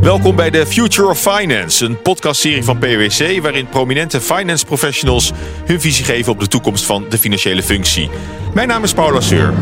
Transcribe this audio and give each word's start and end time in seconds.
Welkom 0.00 0.36
bij 0.36 0.50
de 0.50 0.66
Future 0.66 1.08
of 1.08 1.20
Finance, 1.20 1.84
een 1.84 2.02
podcastserie 2.02 2.64
van 2.64 2.78
PwC 2.78 3.42
waarin 3.42 3.66
prominente 3.68 4.20
finance 4.20 4.64
professionals 4.64 5.32
hun 5.64 5.80
visie 5.80 6.04
geven 6.04 6.32
op 6.32 6.40
de 6.40 6.48
toekomst 6.48 6.84
van 6.84 7.06
de 7.08 7.18
financiële 7.18 7.62
functie. 7.62 8.10
Mijn 8.54 8.68
naam 8.68 8.82
is 8.82 8.94
Paula 8.94 9.20
Seur. 9.20 9.54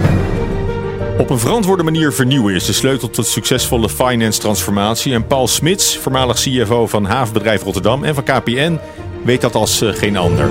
Op 1.18 1.30
een 1.30 1.38
verantwoorde 1.38 1.82
manier 1.82 2.12
vernieuwen 2.12 2.54
is 2.54 2.66
de 2.66 2.72
sleutel 2.72 3.10
tot 3.10 3.26
succesvolle 3.26 3.88
finance 3.88 4.40
transformatie. 4.40 5.12
En 5.12 5.26
Paul 5.26 5.48
Smits, 5.48 5.96
voormalig 5.96 6.36
CFO 6.36 6.86
van 6.86 7.04
havenbedrijf 7.04 7.62
Rotterdam 7.62 8.04
en 8.04 8.14
van 8.14 8.24
KPN, 8.24 8.78
weet 9.24 9.40
dat 9.40 9.54
als 9.54 9.80
eh, 9.80 9.94
geen 9.94 10.16
ander. 10.16 10.48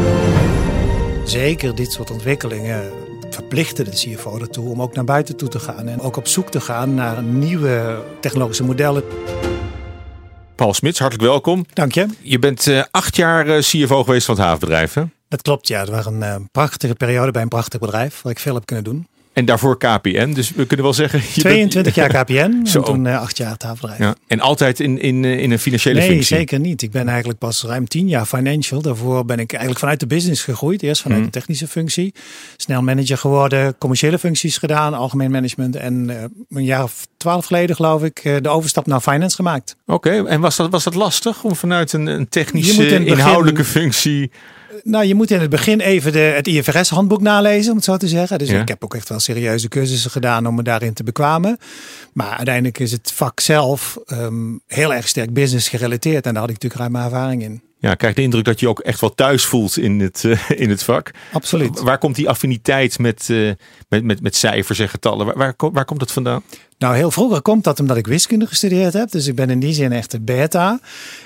Zeker 1.24 1.76
dit 1.76 1.92
soort 1.92 2.12
ontwikkelingen 2.12 2.92
verplichten 3.30 3.86
de 3.86 3.92
CFO 3.92 4.40
ertoe 4.40 4.70
om 4.70 4.82
ook 4.82 4.94
naar 4.94 5.04
buiten 5.04 5.36
toe 5.36 5.50
te 5.50 5.60
gaan 5.60 5.88
en 5.88 6.02
ook 6.02 6.18
op 6.18 6.28
zoek 6.28 6.50
te 6.50 6.60
gaan 6.60 6.94
naar 6.94 7.24
nieuwe 7.24 8.04
technologische 8.20 8.64
modellen. 8.64 9.04
Paul 10.58 10.74
Smits, 10.74 11.00
hartelijk 11.00 11.30
welkom. 11.30 11.66
Dank 11.74 11.92
je. 11.94 12.08
Je 12.22 12.40
bent 12.40 12.66
uh, 12.66 12.84
acht 12.92 13.16
jaar 13.16 13.48
uh, 13.48 13.58
CFO 13.60 14.04
geweest 14.04 14.26
van 14.26 14.36
het 14.36 14.44
havenbedrijf, 14.44 14.94
hè? 14.94 15.04
Dat 15.28 15.42
klopt, 15.42 15.68
ja. 15.68 15.80
Het 15.80 15.90
was 15.90 16.06
een 16.06 16.22
uh, 16.22 16.36
prachtige 16.52 16.96
periode 16.96 17.32
bij 17.32 17.42
een 17.42 17.48
prachtig 17.48 17.80
bedrijf 17.80 18.22
waar 18.22 18.32
ik 18.32 18.40
veel 18.40 18.54
heb 18.54 18.66
kunnen 18.66 18.84
doen. 18.86 19.08
En 19.38 19.46
daarvoor 19.46 19.78
KPN. 19.78 20.32
Dus 20.32 20.52
we 20.52 20.66
kunnen 20.66 20.86
wel 20.86 20.94
zeggen. 20.94 21.22
22 21.34 21.96
jaar 21.96 22.10
KPN. 22.24 22.66
Zo. 22.66 22.78
En 22.80 22.86
toen 22.86 23.06
uh, 23.06 23.20
acht 23.22 23.38
jaar 23.38 23.58
tafelbedrijf. 23.58 24.00
Ja. 24.00 24.16
En 24.28 24.40
altijd 24.40 24.80
in, 24.80 25.02
in, 25.02 25.26
in 25.26 25.52
een 25.52 25.60
financiële 25.60 26.00
nee, 26.00 26.10
functie? 26.10 26.36
Nee, 26.36 26.40
zeker 26.40 26.60
niet. 26.60 26.82
Ik 26.82 26.92
ben 26.92 27.08
eigenlijk 27.08 27.40
pas 27.40 27.64
ruim 27.64 27.88
tien 27.88 28.08
jaar 28.08 28.26
financial. 28.26 28.82
Daarvoor 28.82 29.26
ben 29.26 29.40
ik 29.40 29.50
eigenlijk 29.52 29.80
vanuit 29.80 30.00
de 30.00 30.08
business 30.08 30.44
gegroeid. 30.44 30.84
Eerst 30.84 31.02
vanuit 31.02 31.20
mm. 31.20 31.26
de 31.26 31.32
technische 31.32 31.68
functie. 31.68 32.14
Snel 32.56 32.82
manager 32.82 33.18
geworden. 33.18 33.78
Commerciële 33.78 34.20
functies 34.20 34.58
gedaan. 34.58 34.94
Algemeen 34.94 35.32
management. 35.32 35.76
En 35.76 36.10
uh, 36.10 36.16
een 36.50 36.64
jaar 36.64 36.84
of 36.84 37.08
twaalf 37.18 37.46
geleden 37.46 37.76
geloof 37.76 38.04
ik 38.04 38.24
uh, 38.24 38.36
de 38.42 38.50
overstap 38.50 38.88
naar 38.88 39.02
finance 39.02 39.36
gemaakt. 39.36 39.76
Oké. 39.86 39.94
Okay. 39.94 40.26
En 40.26 40.42
was 40.42 40.56
dat, 40.56 40.72
was 40.72 40.84
dat 40.84 40.96
lastig 40.96 41.44
om 41.44 41.56
vanuit 41.56 41.94
een, 41.94 42.08
een 42.08 42.30
technische, 42.30 42.88
in 42.88 43.06
inhoudelijke 43.06 43.62
begin, 43.62 43.82
functie... 43.82 44.32
Nou, 44.84 45.06
je 45.06 45.16
moet 45.16 45.32
in 45.32 45.40
het 45.40 45.50
begin 45.50 45.80
even 45.80 46.12
de, 46.12 46.20
het 46.20 46.48
IFRS-handboek 46.48 47.22
nalezen, 47.22 47.70
om 47.70 47.76
het 47.76 47.86
zo 47.86 47.98
te 47.98 48.08
zeggen. 48.08 48.38
Dus 48.38 48.50
ja. 48.50 48.62
ik 48.62 48.68
heb 48.68 48.84
ook 48.84 48.96
echt 48.96 49.10
wel 49.10 49.20
serieuze 49.20 49.68
cursussen 49.68 50.12
gedaan 50.12 50.48
om 50.48 50.56
me 50.56 50.64
daarin 50.64 50.94
te 50.94 51.04
bekwamen. 51.04 51.58
Maar 52.14 52.36
uiteindelijk 52.36 52.80
is 52.80 52.92
het 52.92 53.12
vak 53.12 53.40
zelf 53.40 53.98
um, 54.08 54.62
heel 54.68 54.94
erg 54.94 55.08
sterk 55.08 55.34
business 55.34 55.70
gerelateerd. 55.70 56.26
En 56.26 56.34
daar 56.34 56.42
had 56.42 56.52
ik 56.52 56.62
natuurlijk 56.62 56.94
ruim 56.94 57.06
ervaring 57.06 57.44
in. 57.44 57.67
Ja, 57.80 57.92
ik 57.92 57.98
krijg 57.98 58.16
de 58.16 58.22
indruk 58.22 58.46
dat 58.46 58.60
je 58.60 58.70
ook 58.70 58.80
echt 58.80 59.02
wel 59.02 59.14
thuis 59.14 59.46
voelt 59.46 59.78
in 59.78 60.00
het, 60.00 60.24
uh, 60.24 60.50
in 60.64 60.70
het 60.70 60.84
vak. 60.84 61.12
Absoluut. 61.32 61.80
Waar 61.80 61.98
komt 61.98 62.16
die 62.16 62.30
affiniteit 62.30 63.00
met, 63.00 63.28
uh, 63.30 63.52
met, 63.90 64.04
met, 64.04 64.22
met 64.22 64.36
cijfers 64.36 64.80
en 64.80 64.90
getallen? 64.90 65.26
Waar, 65.26 65.38
waar, 65.38 65.72
waar 65.72 65.86
komt 65.86 66.00
dat 66.00 66.12
vandaan? 66.12 66.44
Nou, 66.78 66.96
heel 66.96 67.12
vroeger 67.12 67.42
komt 67.42 67.64
dat 67.64 67.80
omdat 67.80 67.98
ik 67.98 68.08
wiskunde 68.08 68.48
gestudeerd 68.48 68.94
heb. 68.94 69.12
Dus 69.12 69.28
ik 69.28 69.36
ben 69.36 69.50
in 69.50 69.60
die 69.60 69.74
zin 69.74 69.92
echt 69.92 70.14
een 70.14 70.26
beta. 70.26 70.80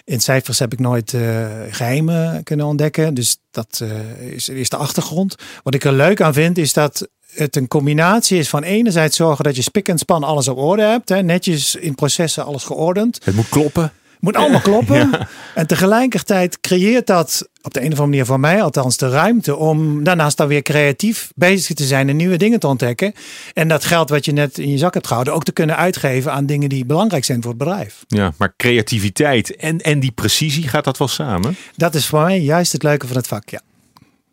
In 0.03 0.21
cijfers 0.21 0.59
heb 0.59 0.73
ik 0.73 0.79
nooit 0.79 1.13
uh, 1.13 1.47
geheimen 1.69 2.43
kunnen 2.43 2.65
ontdekken. 2.65 3.13
Dus 3.13 3.37
dat 3.51 3.83
is, 4.19 4.49
is 4.49 4.69
de 4.69 4.77
achtergrond. 4.77 5.35
Wat 5.63 5.73
ik 5.73 5.83
er 5.83 5.93
leuk 5.93 6.21
aan 6.21 6.33
vind, 6.33 6.57
is 6.57 6.73
dat 6.73 7.07
het 7.33 7.55
een 7.55 7.67
combinatie 7.67 8.37
is 8.37 8.49
van 8.49 8.63
enerzijds 8.63 9.15
zorgen 9.15 9.43
dat 9.43 9.55
je 9.55 9.61
spik 9.61 9.87
en 9.87 9.97
span 9.97 10.23
alles 10.23 10.47
op 10.47 10.57
orde 10.57 10.83
hebt. 10.83 11.09
Hè, 11.09 11.23
netjes 11.23 11.75
in 11.75 11.95
processen 11.95 12.45
alles 12.45 12.63
geordend. 12.63 13.19
Het 13.23 13.35
moet 13.35 13.49
kloppen. 13.49 13.91
Moet 14.21 14.35
allemaal 14.35 14.61
kloppen. 14.61 15.09
Ja. 15.11 15.27
En 15.55 15.67
tegelijkertijd 15.67 16.59
creëert 16.59 17.07
dat 17.07 17.49
op 17.61 17.73
de 17.73 17.79
een 17.79 17.85
of 17.85 17.91
andere 17.91 18.07
manier 18.07 18.25
voor 18.25 18.39
mij 18.39 18.61
althans 18.61 18.97
de 18.97 19.09
ruimte 19.09 19.55
om 19.55 20.03
daarnaast 20.03 20.37
dan 20.37 20.47
weer 20.47 20.61
creatief 20.61 21.31
bezig 21.35 21.75
te 21.75 21.83
zijn 21.83 22.09
en 22.09 22.15
nieuwe 22.15 22.37
dingen 22.37 22.59
te 22.59 22.67
ontdekken. 22.67 23.13
En 23.53 23.67
dat 23.67 23.85
geld 23.85 24.09
wat 24.09 24.25
je 24.25 24.31
net 24.31 24.57
in 24.57 24.69
je 24.69 24.77
zak 24.77 24.93
hebt 24.93 25.07
gehouden 25.07 25.33
ook 25.33 25.43
te 25.43 25.51
kunnen 25.51 25.77
uitgeven 25.77 26.31
aan 26.31 26.45
dingen 26.45 26.69
die 26.69 26.85
belangrijk 26.85 27.25
zijn 27.25 27.41
voor 27.41 27.49
het 27.49 27.59
bedrijf. 27.59 28.03
Ja, 28.07 28.33
maar 28.37 28.53
creativiteit 28.57 29.55
en, 29.55 29.81
en 29.81 29.99
die 29.99 30.11
precisie, 30.11 30.67
gaat 30.67 30.83
dat 30.83 30.97
wel 30.97 31.07
samen? 31.07 31.55
Dat 31.75 31.95
is 31.95 32.07
voor 32.07 32.21
mij 32.21 32.39
juist 32.39 32.71
het 32.71 32.83
leuke 32.83 33.07
van 33.07 33.15
het 33.15 33.27
vak, 33.27 33.49
ja. 33.49 33.61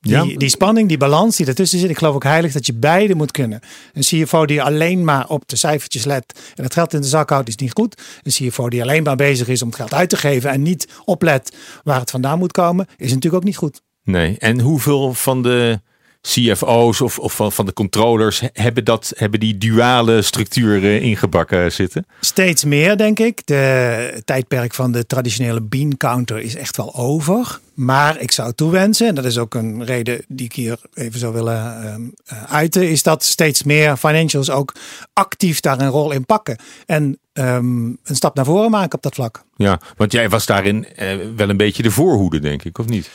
Die, 0.08 0.30
ja. 0.30 0.38
die 0.38 0.48
spanning, 0.48 0.88
die 0.88 0.96
balans 0.96 1.36
die 1.36 1.46
ertussen 1.46 1.78
zit. 1.78 1.90
Ik 1.90 1.98
geloof 1.98 2.14
ook 2.14 2.22
heilig 2.22 2.52
dat 2.52 2.66
je 2.66 2.74
beide 2.74 3.14
moet 3.14 3.30
kunnen. 3.30 3.60
Een 3.92 4.02
CFO 4.02 4.46
die 4.46 4.62
alleen 4.62 5.04
maar 5.04 5.28
op 5.28 5.42
de 5.46 5.56
cijfertjes 5.56 6.04
let 6.04 6.52
en 6.54 6.64
het 6.64 6.72
geld 6.72 6.94
in 6.94 7.00
de 7.00 7.06
zak 7.06 7.30
houdt, 7.30 7.48
is 7.48 7.56
niet 7.56 7.72
goed. 7.72 8.02
Een 8.22 8.32
CFO 8.32 8.68
die 8.68 8.82
alleen 8.82 9.02
maar 9.02 9.16
bezig 9.16 9.48
is 9.48 9.62
om 9.62 9.68
het 9.68 9.76
geld 9.76 9.94
uit 9.94 10.08
te 10.08 10.16
geven 10.16 10.50
en 10.50 10.62
niet 10.62 10.88
oplet 11.04 11.56
waar 11.84 12.00
het 12.00 12.10
vandaan 12.10 12.38
moet 12.38 12.52
komen, 12.52 12.86
is 12.96 13.08
natuurlijk 13.08 13.34
ook 13.34 13.44
niet 13.44 13.56
goed. 13.56 13.82
Nee, 14.04 14.36
en 14.38 14.60
hoeveel 14.60 15.14
van 15.14 15.42
de 15.42 15.80
CFO's 16.20 17.00
of, 17.00 17.18
of 17.18 17.34
van, 17.34 17.52
van 17.52 17.66
de 17.66 17.72
controllers 17.72 18.42
hebben, 18.52 18.84
dat, 18.84 19.12
hebben 19.16 19.40
die 19.40 19.58
duale 19.58 20.22
structuren 20.22 21.00
ingebakken 21.00 21.72
zitten? 21.72 22.06
Steeds 22.20 22.64
meer, 22.64 22.96
denk 22.96 23.18
ik. 23.18 23.46
De 23.46 24.22
tijdperk 24.24 24.74
van 24.74 24.92
de 24.92 25.06
traditionele 25.06 25.60
bean 25.60 25.96
counter 25.96 26.38
is 26.38 26.56
echt 26.56 26.76
wel 26.76 26.94
over. 26.94 27.60
Maar 27.74 28.20
ik 28.20 28.32
zou 28.32 28.52
toewensen, 28.52 29.06
en 29.06 29.14
dat 29.14 29.24
is 29.24 29.38
ook 29.38 29.54
een 29.54 29.84
reden 29.84 30.24
die 30.28 30.46
ik 30.46 30.52
hier 30.52 30.78
even 30.94 31.18
zou 31.18 31.32
willen 31.32 32.12
uh, 32.32 32.42
uiten, 32.44 32.90
is 32.90 33.02
dat 33.02 33.24
steeds 33.24 33.62
meer 33.62 33.96
financials 33.96 34.50
ook 34.50 34.74
actief 35.12 35.60
daar 35.60 35.80
een 35.80 35.88
rol 35.88 36.12
in 36.12 36.26
pakken. 36.26 36.58
En 36.86 37.18
um, 37.32 37.98
een 38.04 38.16
stap 38.16 38.34
naar 38.34 38.44
voren 38.44 38.70
maken 38.70 38.96
op 38.96 39.02
dat 39.02 39.14
vlak. 39.14 39.42
Ja, 39.56 39.80
want 39.96 40.12
jij 40.12 40.28
was 40.28 40.46
daarin 40.46 40.86
uh, 40.98 41.16
wel 41.36 41.48
een 41.48 41.56
beetje 41.56 41.82
de 41.82 41.90
voorhoede, 41.90 42.38
denk 42.38 42.64
ik, 42.64 42.78
of 42.78 42.86
niet? 42.86 43.10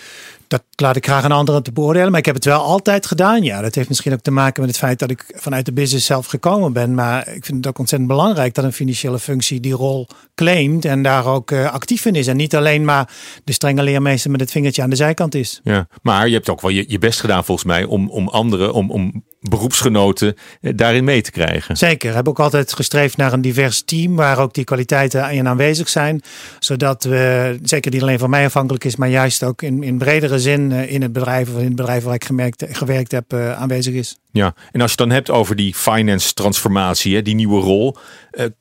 Dat 0.54 0.64
laat 0.76 0.96
ik 0.96 1.06
graag 1.06 1.24
een 1.24 1.32
anderen 1.32 1.64
te 1.64 1.72
beoordelen. 1.72 2.10
Maar 2.10 2.20
ik 2.20 2.26
heb 2.26 2.36
het 2.36 2.46
wel 2.46 2.62
altijd 2.62 3.06
gedaan. 3.06 3.44
Ja, 3.44 3.62
dat 3.62 3.76
heeft 3.76 3.88
misschien 3.88 4.14
ook 4.14 4.22
te 4.22 4.32
maken 4.32 4.62
met 4.62 4.70
het 4.70 4.80
feit 4.80 5.00
dat 5.00 5.12
ik 5.12 5.26
vanuit 5.36 5.66
de 5.66 5.74
business 5.74 6.06
zelf 6.06 6.26
gekomen 6.26 6.74
ben. 6.74 6.94
Maar 6.94 7.28
ik 7.28 7.46
vind 7.46 7.58
het 7.58 7.68
ook 7.68 7.80
ontzettend 7.80 8.12
belangrijk 8.12 8.54
dat 8.54 8.64
een 8.64 8.74
financiële 8.74 9.20
functie 9.20 9.60
die 9.60 9.74
rol 9.74 10.08
claimt. 10.36 10.86
En 10.86 11.04
daar 11.04 11.26
ook 11.26 11.52
uh, 11.52 11.72
actief 11.72 12.06
in 12.06 12.16
is. 12.16 12.28
En 12.28 12.38
niet 12.38 12.56
alleen 12.56 12.86
maar 12.86 13.10
de 13.44 13.54
strenge 13.54 13.84
leermeester 13.84 14.32
met 14.32 14.40
het 14.40 14.52
vingertje 14.52 14.82
aan 14.82 14.90
de 14.90 14.96
zijkant 14.96 15.36
is. 15.36 15.62
Ja, 15.64 15.88
maar 16.02 16.28
je 16.28 16.34
hebt 16.34 16.50
ook 16.50 16.62
wel 16.62 16.72
je, 16.72 16.86
je 16.88 17.00
best 17.00 17.20
gedaan 17.20 17.46
volgens 17.46 17.68
mij 17.68 17.84
om, 17.84 18.10
om 18.10 18.28
anderen, 18.28 18.74
om, 18.74 18.92
om 18.92 19.24
beroepsgenoten 19.50 20.36
daarin 20.62 21.04
mee 21.04 21.22
te 21.22 21.32
krijgen. 21.32 21.78
Zeker. 21.78 22.10
We 22.10 22.16
hebben 22.16 22.34
ook 22.34 22.40
altijd 22.40 22.74
gestreefd 22.74 23.18
naar 23.18 23.34
een 23.34 23.42
divers 23.42 23.82
team 23.82 24.16
waar 24.16 24.40
ook 24.40 24.54
die 24.54 24.64
kwaliteiten 24.64 25.32
in 25.32 25.48
aanwezig 25.48 25.90
zijn. 25.90 26.22
Zodat 26.60 27.04
we, 27.04 27.58
zeker 27.64 27.92
niet 27.92 28.02
alleen 28.02 28.20
van 28.20 28.30
mij 28.30 28.46
afhankelijk 28.46 28.84
is, 28.84 28.96
maar 28.96 29.10
juist 29.10 29.44
ook 29.44 29.62
in, 29.62 29.84
in 29.84 29.98
bredere 29.98 30.40
zin 30.40 30.72
in 30.72 31.02
het 31.02 31.14
bedrijf 31.14 31.50
of 31.50 31.58
in 31.58 31.66
het 31.66 31.76
bedrijf 31.76 32.04
waar 32.04 32.14
ik 32.14 32.26
gemerkt, 32.26 32.66
gewerkt 32.70 33.12
heb 33.12 33.34
aanwezig 33.34 33.94
is. 33.94 34.18
Ja, 34.32 34.54
en 34.72 34.82
als 34.82 34.92
je 34.92 34.98
het 34.98 35.08
dan 35.08 35.10
hebt 35.10 35.30
over 35.30 35.56
die 35.56 35.76
finance 35.76 36.34
transformatie, 36.34 37.22
die 37.22 37.36
nieuwe 37.36 37.62
rol. 37.62 37.98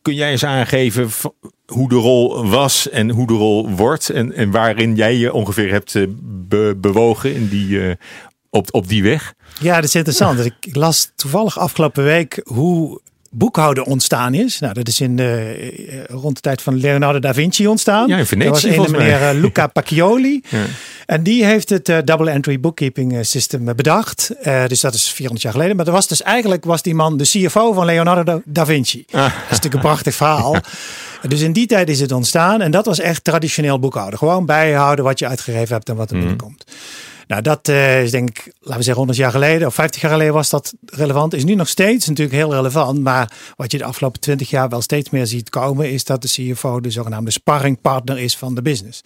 kun 0.03 0.15
jij 0.15 0.31
eens 0.31 0.45
aangeven 0.45 1.09
hoe 1.67 1.89
de 1.89 1.95
rol 1.95 2.49
was 2.49 2.89
en 2.89 3.11
hoe 3.11 3.27
de 3.27 3.35
rol 3.35 3.71
wordt 3.71 4.11
en, 4.11 4.33
en 4.33 4.51
waarin 4.51 4.95
jij 4.95 5.17
je 5.17 5.33
ongeveer 5.33 5.71
hebt 5.71 5.95
be 6.49 6.77
bewogen 6.81 7.35
in 7.35 7.49
die, 7.49 7.97
op, 8.53 8.69
op 8.71 8.89
die 8.89 9.03
weg? 9.03 9.35
Ja, 9.61 9.75
dat 9.75 9.85
is 9.85 9.95
interessant. 9.95 10.45
Ik 10.45 10.55
las 10.73 11.11
toevallig 11.17 11.59
afgelopen 11.59 12.05
week 12.05 12.41
hoe 12.45 13.01
boekhouden 13.31 13.85
ontstaan 13.85 14.35
is. 14.35 14.59
Nou, 14.59 14.75
dat 14.75 14.89
is 14.89 15.01
in 15.01 15.17
de, 15.17 16.05
rond 16.09 16.35
de 16.35 16.41
tijd 16.41 16.63
van 16.63 16.81
Leonardo 16.81 17.19
da 17.19 17.35
Vinci 17.35 17.67
ontstaan. 17.67 18.09
Ja, 18.09 18.19
in 18.19 18.27
Venetië 18.27 18.69
Dat 18.69 18.77
was 18.77 18.91
een 18.91 18.97
meneer 18.97 19.35
Luca 19.35 19.67
Pacchioli. 19.77 20.43
Ja. 20.49 20.65
En 21.07 21.23
die 21.23 21.45
heeft 21.45 21.69
het 21.69 21.89
uh, 21.89 21.99
double 22.05 22.31
entry 22.31 22.61
bookkeeping 22.61 23.27
system 23.27 23.65
bedacht. 23.65 24.31
Uh, 24.43 24.67
dus 24.67 24.81
dat 24.81 24.95
is 24.95 25.11
400 25.11 25.43
jaar 25.43 25.53
geleden. 25.53 25.77
Maar 25.77 25.85
dat 25.85 25.95
was 25.95 26.09
dus 26.09 26.23
eigenlijk 26.23 26.65
was 26.65 26.83
die 26.83 26.95
man 26.95 27.17
de 27.17 27.25
CFO 27.25 27.73
van 27.73 27.85
Leonardo 27.85 28.43
da 28.45 28.67
Vinci. 28.67 29.05
Ah. 29.11 29.23
Dat 29.23 29.31
is 29.33 29.49
natuurlijk 29.49 29.75
een 29.75 29.81
prachtig 29.81 30.15
verhaal. 30.15 30.57
Dus 31.29 31.41
in 31.41 31.53
die 31.53 31.67
tijd 31.67 31.89
is 31.89 32.01
het 32.01 32.13
ontstaan. 32.13 32.61
En 32.61 32.71
dat 32.71 32.87
was 32.87 32.99
echt 32.99 33.25
traditioneel 33.25 33.79
boekhouden. 33.79 34.19
Gewoon 34.19 34.47
bijhouden 34.47 35.05
wat 35.05 35.19
je 35.19 35.27
uitgegeven 35.27 35.75
hebt 35.75 35.89
en 35.89 35.97
wat 35.97 36.11
er 36.11 36.17
mm. 36.17 36.37
Nou, 37.33 37.45
dat 37.45 37.69
uh, 37.69 38.03
is 38.03 38.11
denk 38.11 38.29
ik, 38.29 38.53
laten 38.59 38.77
we 38.77 38.83
zeggen 38.83 38.95
100 38.95 39.19
jaar 39.19 39.31
geleden 39.31 39.67
of 39.67 39.75
50 39.75 40.01
jaar 40.01 40.11
geleden 40.11 40.33
was 40.33 40.51
dat 40.51 40.75
relevant. 40.87 41.35
Is 41.35 41.45
nu 41.45 41.55
nog 41.55 41.69
steeds 41.69 42.09
natuurlijk 42.09 42.37
heel 42.37 42.53
relevant. 42.53 43.01
Maar 43.01 43.33
wat 43.57 43.73
je 43.73 43.79
de 43.79 43.85
afgelopen 43.85 44.21
20 44.21 44.51
jaar 44.51 44.69
wel 44.69 44.81
steeds 44.81 45.11
meer 45.11 45.27
ziet 45.27 45.51
komen, 45.51 45.91
is 45.93 46.05
dat 46.05 46.23
de 46.23 46.29
CFO 46.29 46.81
de 46.81 46.91
zogenaamde 46.91 47.31
sparringpartner 47.31 48.19
is 48.19 48.37
van 48.37 48.55
de 48.55 48.63
business. 48.63 49.01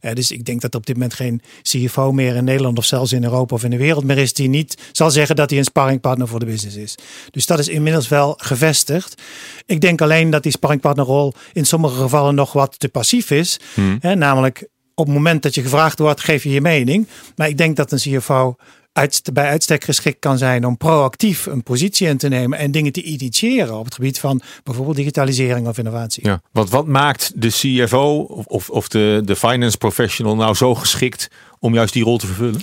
Uh, 0.00 0.12
dus 0.12 0.30
ik 0.30 0.44
denk 0.44 0.60
dat 0.60 0.74
op 0.74 0.86
dit 0.86 0.94
moment 0.94 1.14
geen 1.14 1.42
CFO 1.62 2.12
meer 2.12 2.36
in 2.36 2.44
Nederland 2.44 2.78
of 2.78 2.84
zelfs 2.84 3.12
in 3.12 3.24
Europa 3.24 3.54
of 3.54 3.64
in 3.64 3.70
de 3.70 3.76
wereld 3.76 4.04
meer 4.04 4.18
is 4.18 4.32
die 4.32 4.48
niet 4.48 4.76
zal 4.92 5.10
zeggen 5.10 5.36
dat 5.36 5.50
hij 5.50 5.58
een 5.58 5.64
sparringpartner 5.64 6.28
voor 6.28 6.38
de 6.38 6.46
business 6.46 6.76
is. 6.76 6.94
Dus 7.30 7.46
dat 7.46 7.58
is 7.58 7.68
inmiddels 7.68 8.08
wel 8.08 8.34
gevestigd. 8.36 9.22
Ik 9.66 9.80
denk 9.80 10.00
alleen 10.00 10.30
dat 10.30 10.42
die 10.42 10.52
sparringpartnerrol 10.52 11.34
in 11.52 11.66
sommige 11.66 12.00
gevallen 12.00 12.34
nog 12.34 12.52
wat 12.52 12.78
te 12.78 12.88
passief 12.88 13.30
is. 13.30 13.60
Hmm. 13.74 13.98
Hè, 14.00 14.14
namelijk 14.14 14.68
op 15.00 15.06
het 15.06 15.14
moment 15.14 15.42
dat 15.42 15.54
je 15.54 15.62
gevraagd 15.62 15.98
wordt, 15.98 16.20
geef 16.20 16.42
je 16.42 16.50
je 16.50 16.60
mening. 16.60 17.06
Maar 17.36 17.48
ik 17.48 17.58
denk 17.58 17.76
dat 17.76 17.92
een 17.92 17.98
CFO 17.98 18.56
uit, 18.92 19.22
bij 19.32 19.48
uitstek 19.48 19.84
geschikt 19.84 20.18
kan 20.18 20.38
zijn 20.38 20.66
om 20.66 20.76
proactief 20.76 21.46
een 21.46 21.62
positie 21.62 22.08
in 22.08 22.16
te 22.16 22.28
nemen 22.28 22.58
en 22.58 22.70
dingen 22.70 22.92
te 22.92 23.02
initiëren 23.02 23.78
op 23.78 23.84
het 23.84 23.94
gebied 23.94 24.20
van 24.20 24.40
bijvoorbeeld 24.62 24.96
digitalisering 24.96 25.68
of 25.68 25.78
innovatie. 25.78 26.26
Ja, 26.26 26.40
want 26.52 26.70
wat 26.70 26.86
maakt 26.86 27.32
de 27.34 27.48
CFO 27.48 28.18
of, 28.46 28.70
of 28.70 28.88
de, 28.88 29.22
de 29.24 29.36
finance 29.36 29.76
professional 29.76 30.36
nou 30.36 30.54
zo 30.54 30.74
geschikt 30.74 31.28
om 31.58 31.74
juist 31.74 31.92
die 31.92 32.04
rol 32.04 32.18
te 32.18 32.26
vervullen? 32.26 32.62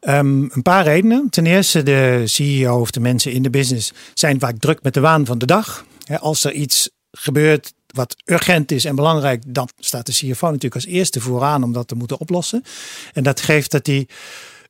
Um, 0.00 0.50
een 0.52 0.62
paar 0.62 0.84
redenen. 0.84 1.30
Ten 1.30 1.46
eerste, 1.46 1.82
de 1.82 2.22
CEO 2.24 2.80
of 2.80 2.90
de 2.90 3.00
mensen 3.00 3.32
in 3.32 3.42
de 3.42 3.50
business 3.50 3.92
zijn 4.14 4.40
vaak 4.40 4.58
druk 4.58 4.82
met 4.82 4.94
de 4.94 5.00
waan 5.00 5.26
van 5.26 5.38
de 5.38 5.46
dag. 5.46 5.84
als 6.18 6.44
er 6.44 6.52
iets 6.52 6.90
gebeurt 7.10 7.72
wat 7.96 8.16
urgent 8.24 8.72
is 8.72 8.84
en 8.84 8.94
belangrijk, 8.94 9.42
dan 9.46 9.68
staat 9.78 10.06
de 10.06 10.12
CFO 10.12 10.46
natuurlijk 10.46 10.74
als 10.74 10.86
eerste 10.86 11.20
vooraan 11.20 11.62
om 11.62 11.72
dat 11.72 11.88
te 11.88 11.94
moeten 11.94 12.20
oplossen. 12.20 12.62
En 13.12 13.22
dat 13.22 13.40
geeft 13.40 13.70
dat 13.70 13.86
hij 13.86 14.06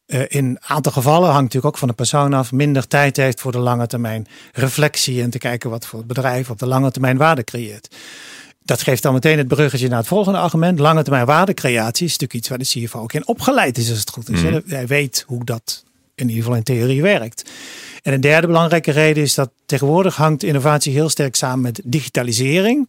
uh, 0.07 0.21
in 0.29 0.45
een 0.45 0.59
aantal 0.61 0.93
gevallen, 0.93 1.29
hangt 1.29 1.43
natuurlijk 1.43 1.75
ook 1.75 1.79
van 1.79 1.89
de 1.89 1.95
persoon 1.95 2.33
af, 2.33 2.53
minder 2.53 2.89
tijd 2.89 3.17
heeft 3.17 3.41
voor 3.41 3.53
de 3.53 3.59
lange 3.59 3.87
termijn 3.87 4.27
reflectie 4.53 5.23
en 5.23 5.31
te 5.31 5.39
kijken 5.39 5.71
wat 5.71 5.87
voor 5.87 5.99
het 5.99 6.09
bedrijf 6.09 6.51
op 6.51 6.59
de 6.59 6.67
lange 6.67 6.91
termijn 6.91 7.17
waarde 7.17 7.45
creëert. 7.45 7.95
Dat 8.65 8.83
geeft 8.83 9.03
dan 9.03 9.13
meteen 9.13 9.39
het 9.39 9.49
bruggetje 9.49 9.89
naar 9.89 9.99
het 9.99 10.07
volgende 10.07 10.39
argument. 10.39 10.79
Lange 10.79 11.03
termijn 11.03 11.27
waardecreatie 11.27 12.07
is 12.07 12.13
natuurlijk 12.19 12.35
iets 12.35 12.49
waar 12.49 12.59
de 12.59 12.65
CFO 12.65 13.01
ook 13.01 13.13
in 13.13 13.27
opgeleid 13.27 13.79
is 13.79 13.91
als 13.91 13.99
het 13.99 14.11
goed 14.11 14.31
is. 14.31 14.43
Mm. 14.43 14.63
Hij 14.67 14.87
weet 14.87 15.25
hoe 15.27 15.45
dat 15.45 15.85
in 16.15 16.29
ieder 16.29 16.43
geval 16.43 16.57
in 16.57 16.63
theorie 16.63 17.03
werkt. 17.03 17.51
En 18.07 18.13
een 18.13 18.21
derde 18.21 18.47
belangrijke 18.47 18.91
reden 18.91 19.23
is 19.23 19.35
dat 19.35 19.51
tegenwoordig 19.65 20.17
hangt 20.17 20.43
innovatie 20.43 20.93
heel 20.93 21.09
sterk 21.09 21.37
samen 21.37 21.61
met 21.61 21.81
digitalisering. 21.85 22.89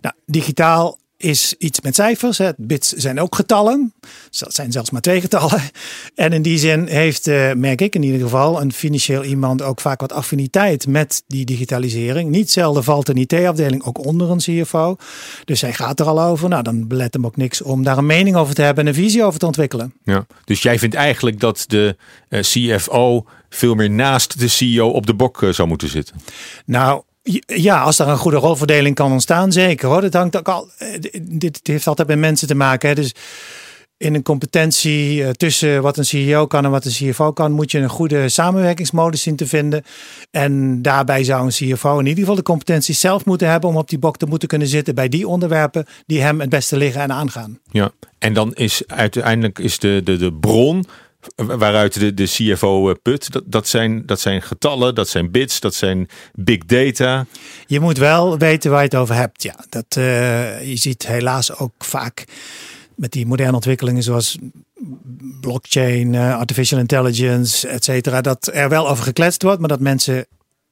Nou, 0.00 0.14
digitaal 0.26 0.98
is 1.16 1.54
iets 1.58 1.80
met 1.80 1.94
cijfers. 1.94 2.38
Hè. 2.38 2.50
Bits 2.56 2.92
zijn 2.92 3.20
ook 3.20 3.34
getallen. 3.34 3.92
Dat 4.30 4.54
zijn 4.54 4.72
zelfs 4.72 4.90
maar 4.90 5.00
twee 5.00 5.20
getallen. 5.20 5.60
En 6.14 6.32
in 6.32 6.42
die 6.42 6.58
zin 6.58 6.86
heeft, 6.86 7.26
uh, 7.26 7.52
merk 7.52 7.80
ik 7.80 7.94
in 7.94 8.02
ieder 8.02 8.20
geval, 8.20 8.60
een 8.60 8.72
financieel 8.72 9.24
iemand 9.24 9.62
ook 9.62 9.80
vaak 9.80 10.00
wat 10.00 10.12
affiniteit 10.12 10.86
met 10.86 11.22
die 11.26 11.44
digitalisering. 11.44 12.30
Niet 12.30 12.50
zelden 12.50 12.84
valt 12.84 13.08
een 13.08 13.16
IT-afdeling 13.16 13.84
ook 13.84 14.06
onder 14.06 14.30
een 14.30 14.38
CFO. 14.38 14.96
Dus 15.44 15.60
hij 15.60 15.72
gaat 15.72 16.00
er 16.00 16.06
al 16.06 16.22
over. 16.22 16.48
Nou, 16.48 16.62
dan 16.62 16.86
belet 16.86 17.14
hem 17.14 17.26
ook 17.26 17.36
niks 17.36 17.62
om 17.62 17.82
daar 17.82 17.98
een 17.98 18.06
mening 18.06 18.36
over 18.36 18.54
te 18.54 18.62
hebben 18.62 18.84
en 18.84 18.90
een 18.90 19.02
visie 19.02 19.24
over 19.24 19.38
te 19.38 19.46
ontwikkelen. 19.46 19.94
Ja. 20.04 20.26
Dus 20.44 20.62
jij 20.62 20.78
vindt 20.78 20.94
eigenlijk 20.94 21.40
dat 21.40 21.64
de 21.68 21.96
eh, 22.28 22.40
CFO 22.40 23.26
veel 23.54 23.74
meer 23.74 23.90
naast 23.90 24.38
de 24.38 24.48
CEO 24.48 24.88
op 24.88 25.06
de 25.06 25.14
bok 25.14 25.42
uh, 25.42 25.52
zou 25.52 25.68
moeten 25.68 25.88
zitten? 25.88 26.16
Nou, 26.66 27.02
ja, 27.46 27.82
als 27.82 27.98
er 27.98 28.08
een 28.08 28.16
goede 28.16 28.36
rolverdeling 28.36 28.94
kan 28.94 29.12
ontstaan, 29.12 29.52
zeker 29.52 29.88
hoor. 29.88 30.00
Dat 30.00 30.14
hangt 30.14 30.36
ook 30.36 30.48
al. 30.48 30.68
Eh, 30.78 30.88
dit 31.22 31.60
heeft 31.62 31.86
altijd 31.86 32.08
met 32.08 32.18
mensen 32.18 32.48
te 32.48 32.54
maken. 32.54 32.88
Hè. 32.88 32.94
Dus 32.94 33.14
in 33.96 34.14
een 34.14 34.22
competentie 34.22 35.24
eh, 35.24 35.30
tussen 35.30 35.82
wat 35.82 35.96
een 35.96 36.04
CEO 36.04 36.46
kan 36.46 36.64
en 36.64 36.70
wat 36.70 36.84
een 36.84 36.92
CFO 36.92 37.32
kan, 37.32 37.52
moet 37.52 37.70
je 37.70 37.78
een 37.78 37.88
goede 37.88 38.28
samenwerkingsmodus 38.28 39.22
zien 39.22 39.36
te 39.36 39.46
vinden. 39.46 39.84
En 40.30 40.82
daarbij 40.82 41.24
zou 41.24 41.44
een 41.44 41.74
CFO 41.74 41.98
in 41.98 42.06
ieder 42.06 42.20
geval 42.20 42.36
de 42.36 42.42
competentie 42.42 42.94
zelf 42.94 43.24
moeten 43.24 43.48
hebben 43.48 43.70
om 43.70 43.76
op 43.76 43.88
die 43.88 43.98
bok 43.98 44.16
te 44.16 44.26
moeten 44.26 44.48
kunnen 44.48 44.68
zitten 44.68 44.94
bij 44.94 45.08
die 45.08 45.28
onderwerpen 45.28 45.86
die 46.06 46.20
hem 46.20 46.40
het 46.40 46.48
beste 46.48 46.76
liggen 46.76 47.02
en 47.02 47.12
aangaan. 47.12 47.58
Ja, 47.70 47.90
en 48.18 48.32
dan 48.32 48.54
is 48.54 48.82
uiteindelijk 48.86 49.58
is 49.58 49.78
de, 49.78 50.00
de, 50.04 50.16
de 50.16 50.32
bron 50.32 50.84
waaruit 51.36 52.00
de, 52.00 52.14
de 52.14 52.24
CFO 52.24 52.90
eh, 52.90 52.94
put. 53.02 53.32
Dat, 53.32 53.42
dat, 53.46 53.68
zijn, 53.68 54.06
dat 54.06 54.20
zijn 54.20 54.42
getallen, 54.42 54.94
dat 54.94 55.08
zijn 55.08 55.30
bits, 55.30 55.60
dat 55.60 55.74
zijn 55.74 56.08
big 56.32 56.58
data. 56.64 57.26
Je 57.66 57.80
moet 57.80 57.98
wel 57.98 58.38
weten 58.38 58.70
waar 58.70 58.80
je 58.80 58.86
het 58.86 58.94
over 58.94 59.14
hebt. 59.14 59.42
Ja, 59.42 59.64
dat, 59.68 59.96
uh, 59.98 60.68
je 60.68 60.76
ziet 60.76 61.06
helaas 61.06 61.56
ook 61.56 61.72
vaak 61.78 62.24
met 62.94 63.12
die 63.12 63.26
moderne 63.26 63.54
ontwikkelingen 63.54 64.02
zoals 64.02 64.38
blockchain, 65.40 66.12
uh, 66.12 66.36
artificial 66.36 66.80
intelligence, 66.80 67.68
et 67.68 67.84
cetera. 67.84 68.20
Dat 68.20 68.50
er 68.52 68.68
wel 68.68 68.88
over 68.88 69.04
gekletst 69.04 69.42
wordt, 69.42 69.60
maar 69.60 69.68
dat 69.68 69.80
mensen 69.80 70.26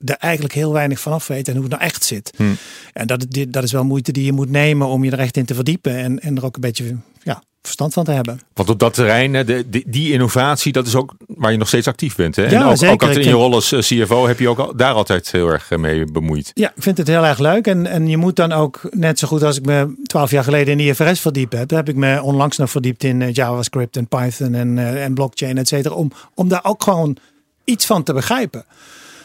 er 0.05 0.17
eigenlijk 0.17 0.55
heel 0.55 0.73
weinig 0.73 1.01
van 1.01 1.13
af 1.13 1.27
weten 1.27 1.47
en 1.47 1.61
hoe 1.61 1.69
het 1.69 1.79
nou 1.79 1.91
echt 1.91 2.05
zit. 2.05 2.33
Hmm. 2.37 2.57
En 2.93 3.07
dat, 3.07 3.27
dat 3.49 3.63
is 3.63 3.73
wel 3.73 3.85
moeite 3.85 4.13
die 4.13 4.25
je 4.25 4.33
moet 4.33 4.51
nemen 4.51 4.87
om 4.87 5.05
je 5.05 5.11
er 5.11 5.19
echt 5.19 5.37
in 5.37 5.45
te 5.45 5.55
verdiepen 5.55 5.97
en, 5.97 6.21
en 6.21 6.37
er 6.37 6.45
ook 6.45 6.55
een 6.55 6.61
beetje 6.61 6.97
ja, 7.23 7.43
verstand 7.63 7.93
van 7.93 8.05
te 8.05 8.11
hebben. 8.11 8.41
Want 8.55 8.69
op 8.69 8.79
dat 8.79 8.95
terrein, 8.95 9.33
de, 9.47 9.83
die 9.87 10.13
innovatie, 10.13 10.73
dat 10.73 10.87
is 10.87 10.95
ook 10.95 11.15
waar 11.27 11.53
je 11.53 11.59
nog 11.59 11.69
steeds 11.69 11.87
actief 11.87 12.17
bent. 12.17 12.37
Hè? 12.37 12.43
Ja, 12.43 12.61
en 12.61 12.67
ook, 12.67 12.77
zeker. 12.77 13.09
ook 13.09 13.15
in 13.15 13.29
je 13.29 13.31
rol 13.31 13.55
als 13.55 13.73
eh, 13.73 13.79
CFO 13.81 14.27
heb 14.27 14.39
je 14.39 14.49
ook 14.49 14.79
daar 14.79 14.95
altijd 14.95 15.31
heel 15.33 15.49
erg 15.49 15.71
eh, 15.71 15.79
mee 15.79 16.05
bemoeid. 16.05 16.51
Ja, 16.55 16.73
ik 16.77 16.83
vind 16.83 16.99
het 16.99 17.07
heel 17.07 17.25
erg 17.25 17.39
leuk. 17.39 17.67
En, 17.67 17.87
en 17.87 18.09
je 18.09 18.17
moet 18.17 18.37
dan 18.37 18.53
ook, 18.53 18.81
net 18.91 19.19
zo 19.19 19.29
goed 19.29 19.43
als 19.43 19.57
ik 19.57 19.65
me 19.65 19.95
twaalf 20.03 20.31
jaar 20.31 20.45
geleden 20.45 20.81
in 20.81 20.89
IFRS 20.89 21.21
verdiept 21.21 21.53
heb, 21.53 21.71
heb 21.71 21.89
ik 21.89 21.97
me 21.97 22.23
onlangs 22.23 22.57
nog 22.57 22.71
verdiept 22.71 23.05
in 23.05 23.23
eh, 23.23 23.33
JavaScript 23.33 23.97
en 23.97 24.09
Python 24.09 24.55
en, 24.55 24.79
en 24.99 25.15
blockchain, 25.15 25.59
et 25.59 25.69
cetera. 25.69 25.95
Om, 25.95 26.13
om 26.35 26.49
daar 26.49 26.65
ook 26.65 26.83
gewoon 26.83 27.17
iets 27.65 27.87
van 27.87 28.03
te 28.03 28.13
begrijpen. 28.13 28.65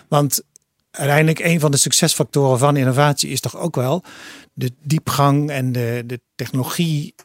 Want 0.07 0.41
uiteindelijk 0.91 1.39
een 1.39 1.59
van 1.59 1.71
de 1.71 1.77
succesfactoren 1.77 2.59
van 2.59 2.77
innovatie 2.77 3.29
is 3.29 3.39
toch 3.39 3.57
ook 3.57 3.75
wel 3.75 4.03
de 4.53 4.71
diepgang 4.83 5.49
en 5.49 5.71
de, 5.71 6.03
de 6.05 6.19
technologie 6.35 7.15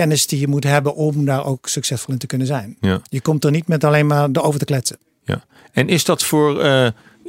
kennis 0.00 0.26
die 0.26 0.40
je 0.40 0.48
moet 0.48 0.64
hebben 0.64 0.94
om 0.94 1.24
daar 1.24 1.44
ook 1.44 1.68
succesvol 1.68 2.12
in 2.12 2.20
te 2.20 2.26
kunnen 2.26 2.46
zijn. 2.46 2.76
Ja. 2.80 3.00
Je 3.08 3.20
komt 3.20 3.44
er 3.44 3.50
niet 3.50 3.68
met 3.68 3.84
alleen 3.84 4.06
maar 4.06 4.28
over 4.40 4.58
te 4.58 4.64
kletsen. 4.64 4.98
Ja. 5.24 5.44
En 5.72 5.88
is 5.88 6.04
dat 6.04 6.22
voor. 6.22 6.62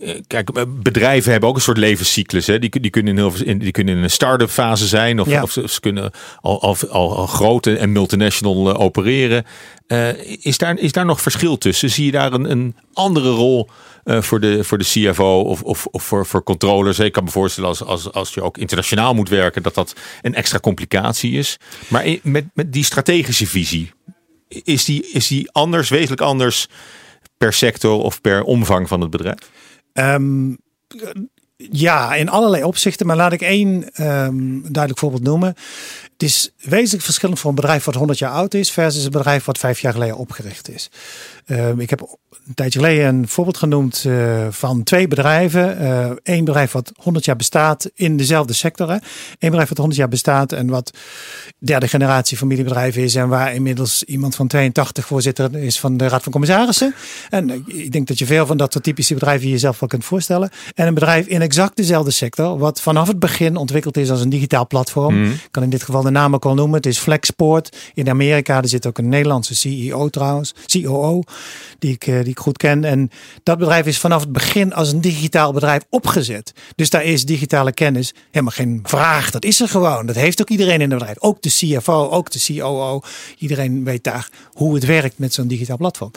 Uh, 0.02 0.20
kijk, 0.28 0.50
eh, 0.50 0.64
bedrijven 0.68 1.32
hebben 1.32 1.50
ook 1.50 1.56
een 1.56 1.62
soort 1.62 1.78
levenscyclus. 1.78 2.48
Hè? 2.48 2.60
Die, 2.60 2.80
die, 2.80 2.92
kunnen 2.92 3.18
in 3.18 3.18
heel, 3.18 3.58
die 3.58 3.72
kunnen 3.72 3.98
in 3.98 4.04
een 4.04 4.10
start-up 4.10 4.50
fase 4.50 4.88
zijn. 4.88 5.20
Of, 5.20 5.28
ja. 5.28 5.42
of 5.42 5.52
ze, 5.52 5.80
kunnen 5.80 6.12
al, 6.42 6.62
al, 6.62 6.78
al, 6.90 7.28
grote 7.28 7.78
en 7.78 7.92
multinational 7.92 8.78
opereren. 8.78 9.46
Uh, 9.88 10.10
is, 10.46 10.58
daar, 10.58 10.78
is 10.78 10.92
daar 10.92 11.06
nog 11.06 11.22
verschil 11.22 11.58
tussen? 11.58 11.90
Zie 11.90 12.06
je 12.06 12.12
daar 12.12 12.34
een, 12.34 12.52
een 12.52 12.76
andere 12.94 13.30
rol 13.30 13.70
uh, 14.06 14.22
voor, 14.22 14.40
de, 14.40 14.64
voor 14.64 14.78
de 14.78 14.84
CFO 14.84 15.42
of, 15.42 15.64
of, 15.64 15.86
of 15.86 16.04
voor, 16.04 16.26
voor 16.26 16.44
controllers. 16.44 17.00
Ik 17.00 17.12
kan 17.12 17.24
me 17.24 17.30
voorstellen 17.30 17.70
als, 17.70 17.84
als, 17.84 18.12
als 18.12 18.34
je 18.34 18.42
ook 18.42 18.58
internationaal 18.58 19.14
moet 19.14 19.30
werken, 19.30 19.64
dat 19.64 19.76
dat 19.76 19.96
een 20.22 20.36
extra 20.36 20.60
complicatie 20.60 21.32
is. 21.38 21.58
Maar 21.88 22.06
met, 22.24 22.46
met 22.54 22.74
die 22.74 22.84
strategische 22.84 23.48
visie, 23.48 23.92
is 24.48 24.86
die, 24.86 25.08
is 25.12 25.28
die 25.28 25.52
anders, 25.52 25.90
wezenlijk 25.90 26.22
anders 26.22 26.68
per 27.38 27.54
sector 27.54 28.02
of 28.02 28.22
per 28.22 28.44
omvang 28.44 28.88
van 28.88 29.02
het 29.02 29.10
bedrijf? 29.10 29.50
Um, 29.94 30.58
ja, 31.58 32.16
in 32.16 32.30
allerlei 32.30 32.64
opzichten. 32.64 33.08
Maar 33.08 33.16
laat 33.16 33.34
ik 33.34 33.42
één 33.42 34.04
um, 34.08 34.62
duidelijk 34.62 35.00
voorbeeld 35.00 35.24
noemen. 35.24 35.56
Het 36.22 36.30
is 36.30 36.52
wezenlijk 36.58 37.04
verschillend 37.04 37.40
voor 37.40 37.50
een 37.50 37.56
bedrijf 37.56 37.84
wat 37.84 37.96
100 37.96 38.20
jaar 38.20 38.32
oud 38.32 38.54
is 38.54 38.72
versus 38.72 39.04
een 39.04 39.12
bedrijf 39.12 39.46
wat 39.46 39.58
vijf 39.58 39.80
jaar 39.80 39.94
geleden 39.94 40.18
opgericht 40.18 40.70
is. 40.70 40.90
Um, 41.48 41.80
ik 41.80 41.90
heb 41.90 42.18
een 42.48 42.54
tijdje 42.54 42.80
geleden 42.80 43.06
een 43.06 43.28
voorbeeld 43.28 43.58
genoemd 43.58 44.04
uh, 44.08 44.48
van 44.50 44.84
twee 44.84 45.08
bedrijven. 45.08 45.86
Eén 46.24 46.38
uh, 46.38 46.44
bedrijf 46.44 46.72
wat 46.72 46.92
100 46.96 47.26
jaar 47.26 47.36
bestaat 47.36 47.92
in 47.96 48.18
dezelfde 48.18 48.54
sector. 48.54 48.90
Hè. 48.90 48.94
Eén 49.40 49.50
bedrijf 49.50 49.70
wat 49.70 49.78
100 49.78 50.00
jaar 50.00 50.10
bestaat 50.10 50.52
en 50.52 50.68
wat 50.68 50.94
derde 51.58 51.88
generatie 51.88 52.38
familiebedrijf 52.38 52.96
is. 52.96 53.16
En 53.16 53.28
waar 53.28 53.54
inmiddels 53.54 54.04
iemand 54.04 54.36
van 54.36 54.48
82 54.48 55.06
voorzitter 55.06 55.56
is 55.56 55.80
van 55.80 55.98
de 55.98 56.08
Raad 56.08 56.24
van 56.24 56.32
Commissarissen. 56.32 56.96
En 57.30 57.64
ik 57.66 57.92
denk 57.92 58.08
dat 58.08 58.20
je 58.20 58.26
veel 58.26 58.46
van 58.46 58.58
dat 58.58 58.72
soort 58.72 58.84
typische 58.84 59.14
bedrijven 59.14 59.50
jezelf 59.50 59.80
wel 59.80 59.90
kunt 59.90 60.06
voorstellen. 60.06 60.50
En 60.76 60.88
een 60.88 60.94
bedrijf 60.94 61.28
in 61.28 61.42
exact 61.42 61.76
dezelfde 61.76 62.12
sector. 62.12 62.58
Wat 62.58 62.82
vanaf 62.82 63.08
het 63.08 63.20
begin 63.20 63.56
ontwikkeld 63.56 63.98
is 63.98 64.10
als 64.10 64.22
een 64.22 64.30
digitaal 64.30 64.68
platform. 64.68 65.16
Mm. 65.16 65.34
kan 65.52 65.64
in 65.64 65.70
dit 65.70 65.84
geval 65.84 66.08
ook 66.18 66.46
al 66.46 66.54
noemen. 66.54 66.76
Het 66.76 66.86
is 66.86 67.00
Flexport 67.00 67.78
in 67.94 68.10
Amerika. 68.10 68.62
Er 68.62 68.68
zit 68.68 68.88
ook 68.88 68.98
een 68.98 69.10
Nederlandse 69.10 69.56
CEO 69.56 70.10
trouwens. 70.10 70.54
COO. 70.66 71.22
Die 71.80 71.92
ik, 71.92 72.06
die 72.06 72.24
ik 72.24 72.40
goed 72.40 72.58
ken. 72.58 72.84
En 72.84 73.10
dat 73.44 73.58
bedrijf 73.58 73.86
is 73.86 74.00
vanaf 74.00 74.22
het 74.22 74.32
begin 74.32 74.74
als 74.74 74.92
een 74.92 75.02
digitaal 75.02 75.54
bedrijf 75.54 75.82
opgezet. 75.90 76.54
Dus 76.76 76.90
daar 76.90 77.04
is 77.04 77.26
digitale 77.26 77.72
kennis 77.72 78.14
helemaal 78.32 78.56
geen 78.56 78.80
vraag. 78.84 79.32
Dat 79.32 79.44
is 79.44 79.60
er 79.60 79.68
gewoon. 79.68 80.06
Dat 80.06 80.16
heeft 80.16 80.42
ook 80.42 80.50
iedereen 80.50 80.82
in 80.82 80.90
het 80.90 81.00
bedrijf. 81.00 81.20
Ook 81.20 81.42
de 81.42 81.50
CFO, 81.50 82.10
ook 82.10 82.32
de 82.32 82.44
COO. 82.46 83.02
Iedereen 83.38 83.84
weet 83.84 84.04
daar 84.04 84.30
hoe 84.54 84.74
het 84.74 84.86
werkt 84.86 85.20
met 85.20 85.34
zo'n 85.34 85.48
digitaal 85.48 85.78
platform. 85.78 86.12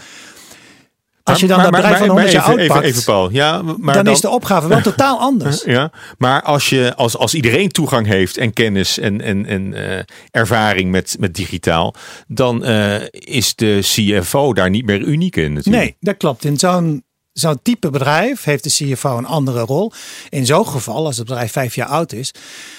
Als 1.25 1.41
je 1.41 1.47
dan 1.47 1.63
dat 1.63 1.71
bedrijf 1.71 1.99
van 1.99 2.09
100 2.09 2.33
jaar 2.33 2.43
oud 2.43 2.67
pakt, 2.67 2.85
even, 2.85 3.05
Paul. 3.05 3.31
Ja, 3.31 3.63
maar 3.63 3.95
dan, 3.95 4.07
is 4.07 4.21
de 4.21 4.29
opgave 4.29 4.69
wel 4.69 4.81
totaal 4.93 5.19
anders. 5.19 5.65
Ja, 5.65 5.91
maar 6.19 6.43
als, 6.43 6.69
je, 6.69 6.95
als, 6.97 7.17
als 7.17 7.35
iedereen 7.35 7.69
toegang 7.69 8.07
heeft 8.07 8.37
en 8.37 8.53
kennis 8.53 8.99
en, 8.99 9.21
en, 9.21 9.47
en 9.47 9.73
uh, 9.73 9.99
ervaring 10.31 10.91
met, 10.91 11.17
met 11.19 11.35
digitaal, 11.35 11.95
dan 12.27 12.69
uh, 12.69 12.95
is 13.11 13.55
de 13.55 13.79
CFO 13.83 14.53
daar 14.53 14.71
niet 14.71 14.87
meer 14.87 15.01
uniek 15.01 15.37
in 15.37 15.53
natuurlijk. 15.53 15.85
Nee, 15.85 15.97
dat 16.01 16.17
klopt. 16.17 16.45
In 16.45 16.59
zo'n 16.59 17.05
zo'n 17.35 17.63
type 17.63 17.91
bedrijf 17.91 18.45
heeft 18.45 18.65
de 18.65 18.71
CFO 18.71 19.19
een 19.19 19.27
andere 19.27 19.61
rol. 19.61 19.93
In 20.29 20.47
zo'n 20.47 20.69
geval, 20.69 21.07
als 21.07 21.17
het 21.17 21.27
bedrijf 21.27 21.53
vijf 21.53 21.75
jaar 21.75 21.89
oud 21.89 22.13
is, 22.13 22.35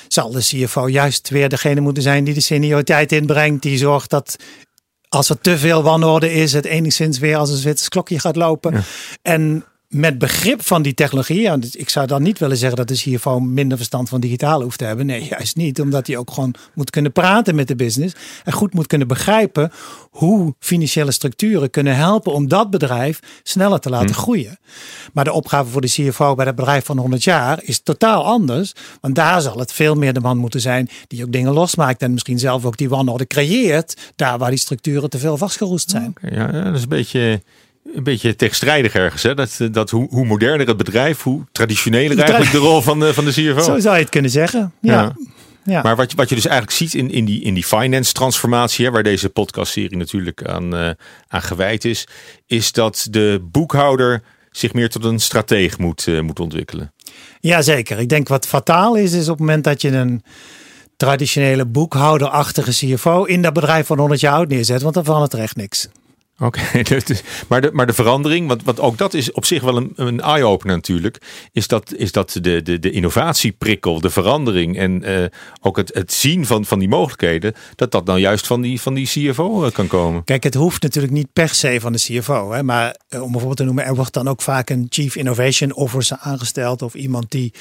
zal 0.08 0.32
de 0.32 0.40
CFO 0.40 0.88
juist 0.88 1.30
weer 1.30 1.50
degene 1.50 1.82
moeten 1.82 2.04
zijn 2.04 2.24
die 2.24 2.34
de 2.34 2.40
senioriteit 2.40 3.12
inbrengt. 3.12 3.62
Die 3.62 3.78
zorgt 3.78 4.10
dat 4.10 4.36
als 5.16 5.30
er 5.30 5.40
te 5.40 5.58
veel 5.58 5.84
wanorde 5.84 6.34
is, 6.34 6.54
het 6.54 6.66
enigszins 6.66 7.20
weer 7.20 7.38
als 7.38 7.50
een 7.50 7.58
Zwitsers 7.58 7.90
klokje 7.90 8.20
gaat 8.20 8.36
lopen. 8.36 8.84
En 9.22 9.66
met 9.96 10.18
begrip 10.18 10.62
van 10.62 10.82
die 10.82 10.94
technologie. 10.94 11.52
ik 11.72 11.90
zou 11.90 12.08
dan 12.08 12.22
niet 12.22 12.40
willen 12.40 12.58
zeggen 12.58 12.78
dat 12.78 12.88
de 12.88 12.96
CFO 12.96 13.40
minder 13.40 13.78
verstand 13.78 14.10
van 14.10 14.20
digitaal 14.20 14.62
hoeft 14.62 14.78
te 14.78 14.86
hebben. 14.86 15.06
Nee, 15.06 15.28
juist 15.30 15.56
niet. 15.56 15.82
Omdat 15.82 16.08
hij 16.08 16.18
ook 16.18 16.32
gewoon 16.32 16.54
moet 16.74 16.90
kunnen 16.90 17.12
praten 17.12 17.56
met 17.56 17.68
de 17.68 17.76
business. 17.76 18.16
En 18.44 18.54
goed 18.54 18.74
moet 18.74 18.88
kunnen 18.88 19.08
begrijpen 19.08 19.72
hoe 20.10 20.54
financiële 20.60 21.12
structuren 21.12 21.70
kunnen 21.70 21.96
helpen 21.96 22.34
om 22.34 22.48
dat 22.48 22.70
bedrijf 22.70 23.20
sneller 23.44 23.80
te 23.80 23.90
laten 23.90 24.16
hm. 24.16 24.22
groeien. 24.22 24.60
Maar 25.14 25.24
de 25.24 25.32
opgave 25.32 25.70
voor 25.70 25.82
de 25.82 25.88
CFO 25.88 26.36
bij 26.36 26.46
dat 26.46 26.56
bedrijf 26.56 26.86
van 26.86 26.98
100 26.98 27.24
jaar 27.24 27.60
is 27.64 27.80
totaal 27.80 28.26
anders. 28.26 28.74
Want 29.02 29.16
daar 29.16 29.42
zal 29.42 29.58
het 29.58 29.74
veel 29.74 29.96
meer 29.96 30.14
de 30.14 30.20
man 30.20 30.38
moeten 30.38 30.62
zijn 30.62 30.90
die 31.08 31.24
ook 31.24 31.32
dingen 31.32 31.54
losmaakt. 31.54 32.02
En 32.02 32.14
misschien 32.14 32.40
zelf 32.40 32.66
ook 32.66 32.78
die 32.78 32.90
wanorde 32.90 33.28
creëert. 33.28 34.12
Daar 34.16 34.38
waar 34.38 34.50
die 34.50 34.60
structuren 34.60 35.10
te 35.10 35.20
veel 35.20 35.38
vastgeroest 35.38 35.90
zijn. 35.90 36.14
ja, 36.30 36.52
dat 36.52 36.76
is 36.76 36.82
een 36.82 36.90
beetje 36.90 37.42
een 37.94 38.04
beetje 38.04 38.36
tegenstrijdig 38.36 38.94
ergens. 38.94 39.24
Hè? 39.24 39.34
Dat, 39.34 39.60
dat 39.72 39.90
hoe, 39.90 40.08
hoe 40.10 40.26
moderner 40.26 40.68
het 40.68 40.78
bedrijf, 40.78 41.22
hoe 41.22 41.42
traditioneler 41.52 42.20
eigenlijk 42.20 42.52
de 42.52 42.58
rol 42.58 42.82
van 42.82 43.00
de, 43.00 43.14
van 43.14 43.26
de 43.26 43.32
CFO. 43.32 43.62
Zo 43.62 43.80
zou 43.80 43.96
je 43.96 44.02
het 44.02 44.10
kunnen 44.10 44.32
zeggen. 44.32 44.74
Ja. 44.82 45.14
Maar 45.82 45.96
wat 45.96 46.12
je, 46.12 46.18
wat 46.18 46.30
je 46.30 46.36
dus 46.36 46.46
eigenlijk 46.46 46.78
ziet 46.78 46.94
in, 46.94 47.12
in, 47.12 47.26
die, 47.26 47.42
in 47.42 47.54
die 47.54 47.64
finance 47.64 48.14
transformatie, 48.14 48.86
hè, 48.86 48.92
waar 48.92 49.04
deze 49.04 49.30
podcastserie 49.30 49.98
natuurlijk 49.98 50.44
aan, 50.44 50.76
uh, 50.76 50.90
aan 51.28 51.42
gewijd 51.42 51.86
is, 51.86 52.08
is 52.46 52.72
dat 52.72 53.08
de 53.10 53.48
boekhouder 53.52 54.24
zich 54.52 54.74
meer 54.74 54.90
tot 54.90 55.04
een 55.04 55.20
strateeg 55.20 55.78
moet, 55.78 56.08
uh, 56.08 56.22
moet 56.22 56.40
ontwikkelen. 56.40 56.94
Jazeker. 57.40 58.00
Ik 58.00 58.10
denk 58.10 58.28
wat 58.28 58.48
fataal 58.48 58.96
is, 58.96 59.14
is 59.14 59.24
op 59.24 59.38
het 59.38 59.40
moment 59.40 59.64
dat 59.64 59.82
je 59.82 59.92
een 59.92 60.24
traditionele 60.98 61.66
boekhouderachtige 61.66 62.72
CFO 62.72 63.24
in 63.24 63.42
dat 63.42 63.54
bedrijf 63.54 63.88
van 63.88 64.00
100 64.00 64.20
jaar 64.20 64.34
oud 64.34 64.48
neerzet, 64.48 64.82
want 64.82 64.94
dan 64.94 65.04
verandert 65.04 65.34
er 65.34 65.40
echt 65.40 65.56
niks. 65.56 65.88
Oké, 66.40 66.62
maar, 67.50 67.62
de, 67.62 67.70
maar 67.74 67.88
de 67.88 67.94
verandering, 67.94 68.48
want, 68.48 68.64
want 68.64 68.80
ook 68.80 68.98
dat 68.98 69.14
is 69.14 69.32
op 69.32 69.46
zich 69.46 69.62
wel 69.62 69.78
een, 69.78 69.92
een 69.96 70.22
eye-opener 70.22 70.76
natuurlijk, 70.76 71.22
is 71.52 71.68
dat, 71.68 71.94
is 71.94 72.12
dat 72.12 72.38
de, 72.42 72.62
de, 72.62 72.80
de 72.80 72.92
innovatieprikkel, 72.92 74.02
de 74.02 74.10
verandering 74.10 74.78
en 74.78 75.10
uh, 75.10 75.26
ook 75.62 75.78
het, 75.78 75.94
het 75.94 76.14
zien 76.14 76.46
van, 76.46 76.66
van 76.66 76.80
die 76.80 76.88
mogelijkheden, 76.88 77.54
dat 77.76 77.92
dat 77.92 78.06
nou 78.06 78.20
juist 78.20 78.48
van 78.48 78.62
die, 78.62 78.82
van 78.82 78.94
die 78.94 79.08
CFO 79.08 79.66
eh, 79.66 79.72
kan 79.72 79.88
komen. 79.88 80.24
Kijk, 80.24 80.44
het 80.44 80.54
hoeft 80.54 80.82
natuurlijk 80.82 81.14
niet 81.14 81.34
per 81.34 81.50
se 81.50 81.80
van 81.80 81.92
de 81.92 82.00
CFO, 82.00 82.52
hè, 82.52 82.64
maar 82.64 82.96
uh, 83.10 83.22
om 83.22 83.28
bijvoorbeeld 83.28 83.58
te 83.58 83.64
noemen, 83.64 83.86
er 83.86 83.96
wordt 83.96 84.14
dan 84.14 84.28
ook 84.28 84.42
vaak 84.42 84.70
een 84.70 84.86
Chief 84.90 85.16
Innovation 85.16 85.74
Officer 85.74 86.18
aangesteld 86.20 86.82
of 86.82 86.94
iemand 86.94 87.32
die 87.32 87.54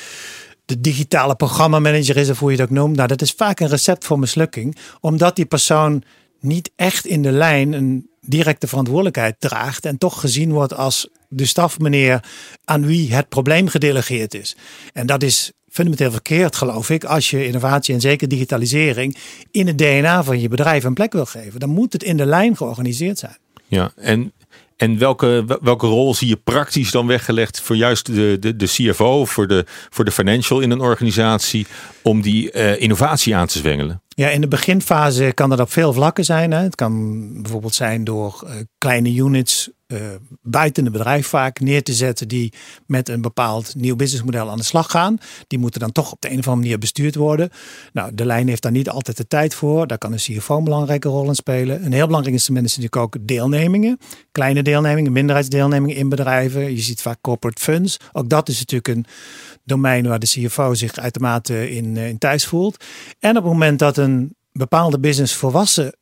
de 0.65 0.81
digitale 0.81 1.35
programmamanager 1.35 2.17
is, 2.17 2.31
of 2.31 2.39
hoe 2.39 2.53
je 2.57 2.63
ook 2.63 2.71
noemt. 2.71 2.97
Nou, 2.97 3.09
dat 3.09 3.23
is 3.23 3.35
vaak 3.37 3.61
een 3.61 3.69
recept 3.69 4.05
voor 4.05 4.19
mislukking, 4.19 4.77
omdat 5.01 5.37
die 5.37 5.47
persoon 5.47 6.03
niet 6.45 6.71
echt 6.77 7.07
in 7.07 7.23
de 7.23 7.33
lijn 7.33 7.73
een 7.73 8.09
directe 8.21 8.67
verantwoordelijkheid 8.67 9.37
draagt 9.39 9.85
en 9.85 9.99
toch 9.99 10.21
gezien 10.21 10.53
wordt 10.53 10.75
als 10.75 11.09
de 11.29 11.47
stafmeneer 11.47 12.25
aan 12.65 12.87
wie 12.87 13.15
het 13.15 13.29
probleem 13.29 13.69
gedelegeerd 13.69 14.35
is. 14.35 14.57
En 14.93 15.07
dat 15.07 15.23
is 15.23 15.53
fundamenteel 15.69 16.11
verkeerd, 16.11 16.57
geloof 16.57 16.91
ik, 16.91 17.05
als 17.05 17.31
je 17.31 17.47
innovatie 17.47 17.95
en 17.95 18.01
zeker 18.01 18.29
digitalisering 18.29 19.17
in 19.51 19.67
het 19.67 19.79
DNA 19.79 20.25
van 20.25 20.41
je 20.41 20.49
bedrijf 20.49 20.85
een 20.85 20.95
plek 20.95 21.13
wil 21.13 21.27
geven. 21.27 21.61
Dan 21.61 21.69
moet 21.69 21.93
het 21.93 22.03
in 22.03 22.17
de 22.17 22.27
lijn 22.27 22.57
georganiseerd 22.57 23.19
zijn. 23.19 23.37
Ja, 23.67 23.93
en 23.97 24.33
en 24.77 24.99
welke, 24.99 25.59
welke 25.61 25.87
rol 25.87 26.15
zie 26.15 26.29
je 26.29 26.37
praktisch 26.37 26.91
dan 26.91 27.07
weggelegd 27.07 27.61
voor 27.61 27.77
juist 27.77 28.07
de, 28.07 28.37
de, 28.41 28.57
de 28.57 28.67
CFO, 28.67 29.25
voor 29.25 29.47
de, 29.47 29.65
voor 29.91 30.05
de 30.05 30.11
financial 30.11 30.61
in 30.61 30.71
een 30.71 30.81
organisatie, 30.81 31.67
om 32.03 32.23
die 32.23 32.53
uh, 32.53 32.81
innovatie 32.81 33.37
aan 33.37 33.47
te 33.47 33.59
zwengelen? 33.59 34.03
Ja, 34.09 34.29
in 34.29 34.41
de 34.41 34.49
beginfase 34.49 35.33
kan 35.35 35.51
dat 35.51 35.61
op 35.61 35.73
veel 35.73 35.93
vlakken 35.93 36.25
zijn. 36.25 36.51
Hè. 36.51 36.63
Het 36.63 36.75
kan 36.75 37.33
bijvoorbeeld 37.43 37.75
zijn 37.75 38.05
door 38.05 38.43
uh, 38.45 38.51
kleine 38.79 39.15
units 39.15 39.71
buiten 40.43 40.85
het 40.85 40.93
bedrijf 40.93 41.27
vaak 41.27 41.61
neer 41.61 41.83
te 41.83 41.93
zetten 41.93 42.29
die 42.29 42.53
met 42.87 43.09
een 43.09 43.21
bepaald 43.21 43.75
nieuw 43.75 43.97
businessmodel 43.97 44.51
aan 44.51 44.57
de 44.57 44.65
slag 44.65 44.91
gaan. 44.91 45.19
Die 45.47 45.59
moeten 45.59 45.81
dan 45.81 45.93
toch 45.93 46.13
op 46.13 46.21
de 46.21 46.31
een 46.31 46.39
of 46.39 46.47
andere 46.47 46.63
manier 46.63 46.79
bestuurd 46.79 47.15
worden. 47.15 47.51
Nou, 47.93 48.15
de 48.15 48.27
lijn 48.27 48.49
heeft 48.49 48.63
daar 48.63 48.73
niet 48.73 48.89
altijd 48.89 49.17
de 49.17 49.27
tijd 49.27 49.55
voor. 49.55 49.87
Daar 49.87 49.99
kan 49.99 50.13
een 50.13 50.19
CFO 50.19 50.57
een 50.57 50.65
belangrijke 50.65 51.09
rol 51.09 51.29
in 51.29 51.35
spelen. 51.35 51.85
Een 51.85 51.93
heel 51.93 52.07
belangrijk 52.07 52.37
instrument 52.37 52.67
is 52.67 52.77
natuurlijk 52.77 53.03
ook 53.03 53.27
deelnemingen. 53.27 53.99
Kleine 54.33 54.63
deelnemingen, 54.63 55.13
minderheidsdeelnemingen 55.13 55.97
in 55.97 56.09
bedrijven. 56.09 56.75
Je 56.75 56.81
ziet 56.81 57.03
vaak 57.03 57.19
corporate 57.21 57.63
funds. 57.63 57.97
Ook 58.13 58.29
dat 58.29 58.49
is 58.49 58.59
natuurlijk 58.59 58.89
een 58.89 59.07
domein 59.65 60.07
waar 60.07 60.19
de 60.19 60.27
CFO 60.27 60.75
zich 60.75 60.97
uitermate 60.97 61.71
in, 61.71 61.97
in 61.97 62.19
thuis 62.19 62.47
voelt. 62.47 62.85
En 63.19 63.37
op 63.37 63.43
het 63.43 63.53
moment 63.53 63.79
dat 63.79 63.97
een 63.97 64.35
bepaalde 64.53 65.01
business 65.01 65.35
volwassen 65.35 65.95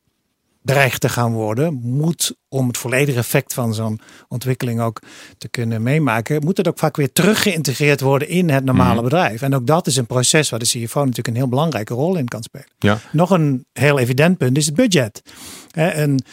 dreigt 0.62 1.00
te 1.00 1.08
gaan 1.08 1.32
worden, 1.32 1.80
moet 1.82 2.34
om 2.48 2.66
het 2.66 2.78
volledige 2.78 3.18
effect 3.18 3.54
van 3.54 3.74
zo'n 3.74 4.00
ontwikkeling 4.28 4.80
ook 4.80 5.02
te 5.38 5.48
kunnen 5.48 5.82
meemaken, 5.82 6.44
moet 6.44 6.56
het 6.56 6.68
ook 6.68 6.78
vaak 6.78 6.96
weer 6.96 7.12
terug 7.12 7.42
geïntegreerd 7.42 8.00
worden 8.00 8.28
in 8.28 8.50
het 8.50 8.64
normale 8.64 8.94
mhm. 8.94 9.02
bedrijf. 9.02 9.42
En 9.42 9.54
ook 9.54 9.66
dat 9.66 9.86
is 9.86 9.96
een 9.96 10.06
proces 10.06 10.50
waar 10.50 10.58
de 10.58 10.66
CFO 10.66 11.00
natuurlijk 11.00 11.28
een 11.28 11.36
heel 11.36 11.48
belangrijke 11.48 11.94
rol 11.94 12.16
in 12.16 12.28
kan 12.28 12.42
spelen. 12.42 12.68
Ja. 12.78 12.98
Nog 13.12 13.30
een 13.30 13.66
heel 13.72 13.98
evident 13.98 14.38
punt 14.38 14.56
is 14.56 14.66
het 14.66 14.74
budget. 14.74 15.22
En 15.70 16.24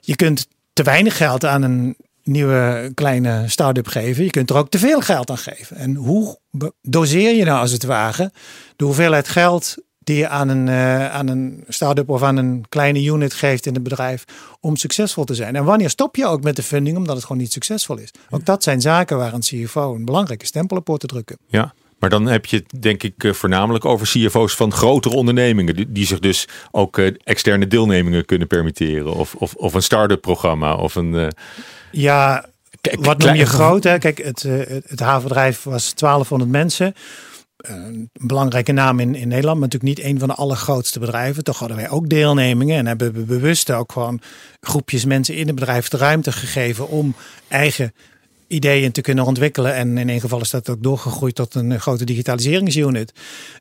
je 0.00 0.16
kunt 0.16 0.48
te 0.72 0.82
weinig 0.82 1.16
geld 1.16 1.44
aan 1.44 1.62
een 1.62 1.96
nieuwe 2.22 2.90
kleine 2.94 3.44
start-up 3.46 3.86
geven. 3.86 4.24
Je 4.24 4.30
kunt 4.30 4.50
er 4.50 4.56
ook 4.56 4.70
te 4.70 4.78
veel 4.78 5.00
geld 5.00 5.30
aan 5.30 5.38
geven. 5.38 5.76
En 5.76 5.94
hoe 5.94 6.38
doseer 6.82 7.34
je 7.34 7.44
nou 7.44 7.60
als 7.60 7.72
het 7.72 7.84
ware 7.84 8.32
de 8.76 8.84
hoeveelheid 8.84 9.28
geld 9.28 9.74
die 10.06 10.16
je 10.16 10.28
aan 10.28 10.48
een, 10.48 10.66
uh, 10.66 11.14
aan 11.14 11.28
een 11.28 11.64
start-up 11.68 12.08
of 12.08 12.22
aan 12.22 12.36
een 12.36 12.64
kleine 12.68 13.04
unit 13.04 13.34
geeft 13.34 13.66
in 13.66 13.74
het 13.74 13.82
bedrijf 13.82 14.24
om 14.60 14.76
succesvol 14.76 15.24
te 15.24 15.34
zijn. 15.34 15.56
En 15.56 15.64
wanneer 15.64 15.90
stop 15.90 16.16
je 16.16 16.26
ook 16.26 16.42
met 16.42 16.56
de 16.56 16.62
funding 16.62 16.96
omdat 16.96 17.16
het 17.16 17.24
gewoon 17.24 17.42
niet 17.42 17.52
succesvol 17.52 17.98
is? 17.98 18.10
Ook 18.30 18.44
dat 18.44 18.62
zijn 18.62 18.80
zaken 18.80 19.16
waar 19.16 19.32
een 19.32 19.40
CFO 19.40 19.94
een 19.94 20.04
belangrijke 20.04 20.46
stempel 20.46 20.76
op 20.76 20.86
hoort 20.86 21.00
te 21.00 21.06
drukken. 21.06 21.38
Ja, 21.46 21.74
maar 21.98 22.10
dan 22.10 22.26
heb 22.26 22.46
je 22.46 22.56
het 22.56 22.82
denk 22.82 23.02
ik 23.02 23.24
eh, 23.24 23.32
voornamelijk 23.32 23.84
over 23.84 24.06
CFO's 24.06 24.54
van 24.54 24.72
grotere 24.72 25.14
ondernemingen. 25.14 25.92
Die 25.92 26.06
zich 26.06 26.18
dus 26.18 26.48
ook 26.70 26.98
eh, 26.98 27.14
externe 27.24 27.66
deelnemingen 27.66 28.24
kunnen 28.24 28.46
permitteren. 28.46 29.14
Of, 29.14 29.34
of, 29.34 29.54
of 29.54 29.74
een 29.74 29.82
start-up 29.82 30.20
programma. 30.20 30.74
Of 30.74 30.94
een, 30.94 31.32
Ja, 31.90 32.46
wat 32.80 33.18
noem 33.18 33.34
je 33.34 33.46
groot? 33.46 33.84
Hè? 33.84 33.98
Kijk, 33.98 34.18
het, 34.18 34.42
het 34.86 35.00
havenbedrijf 35.00 35.62
was 35.62 35.94
1200 35.94 36.50
mensen 36.50 36.94
een 37.66 38.10
belangrijke 38.12 38.72
naam 38.72 39.00
in, 39.00 39.14
in 39.14 39.28
Nederland, 39.28 39.58
maar 39.58 39.68
natuurlijk 39.68 39.98
niet 39.98 40.06
een 40.06 40.18
van 40.18 40.28
de 40.28 40.34
allergrootste 40.34 40.98
bedrijven. 40.98 41.44
Toch 41.44 41.58
hadden 41.58 41.76
wij 41.76 41.88
ook 41.88 42.08
deelnemingen 42.08 42.76
en 42.78 42.86
hebben 42.86 43.12
we 43.12 43.20
bewust 43.20 43.70
ook 43.70 43.92
gewoon 43.92 44.20
groepjes 44.60 45.04
mensen 45.04 45.34
in 45.34 45.46
het 45.46 45.54
bedrijf 45.54 45.88
de 45.88 45.96
ruimte 45.96 46.32
gegeven 46.32 46.88
om 46.88 47.14
eigen 47.48 47.92
ideeën 48.46 48.92
te 48.92 49.00
kunnen 49.00 49.24
ontwikkelen. 49.24 49.74
En 49.74 49.98
in 49.98 50.08
een 50.08 50.20
geval 50.20 50.40
is 50.40 50.50
dat 50.50 50.68
ook 50.68 50.82
doorgegroeid 50.82 51.34
tot 51.34 51.54
een 51.54 51.80
grote 51.80 52.04
digitaliseringsunit. 52.04 53.12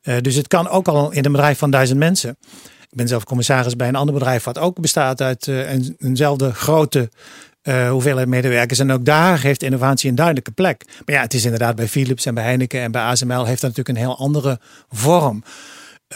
Uh, 0.04 0.16
dus 0.22 0.36
het 0.36 0.48
kan 0.48 0.68
ook 0.68 0.88
al 0.88 1.12
in 1.12 1.26
een 1.26 1.32
bedrijf 1.32 1.58
van 1.58 1.72
duizend 1.72 2.00
mensen. 2.00 2.38
Ik 2.82 3.02
ben 3.02 3.08
zelf 3.08 3.24
commissaris 3.24 3.76
bij 3.76 3.88
een 3.88 3.96
ander 3.96 4.14
bedrijf 4.14 4.44
wat 4.44 4.58
ook 4.58 4.82
bestaat 4.82 5.22
uit 5.22 5.48
een, 5.48 5.96
eenzelfde 6.00 6.54
grote 6.54 7.10
uh, 7.66 7.90
hoeveelheid 7.90 8.28
medewerkers. 8.28 8.80
En 8.80 8.92
ook 8.92 9.06
daar 9.06 9.42
heeft 9.42 9.64
innovatie 9.64 10.10
een 10.10 10.16
duidelijke 10.16 10.52
plek. 10.52 10.84
Maar 11.06 11.16
ja, 11.16 11.22
het 11.22 11.34
is 11.34 11.44
inderdaad 11.44 11.76
bij 11.76 11.88
Philips 11.88 12.26
en 12.26 12.34
bij 12.34 12.44
Heineken 12.44 12.82
en 12.82 12.92
bij 12.92 13.02
ASML 13.02 13.46
heeft 13.46 13.62
dat 13.62 13.76
natuurlijk 13.76 13.90
een 13.90 14.06
heel 14.06 14.18
andere 14.18 14.60
vorm. 14.90 15.44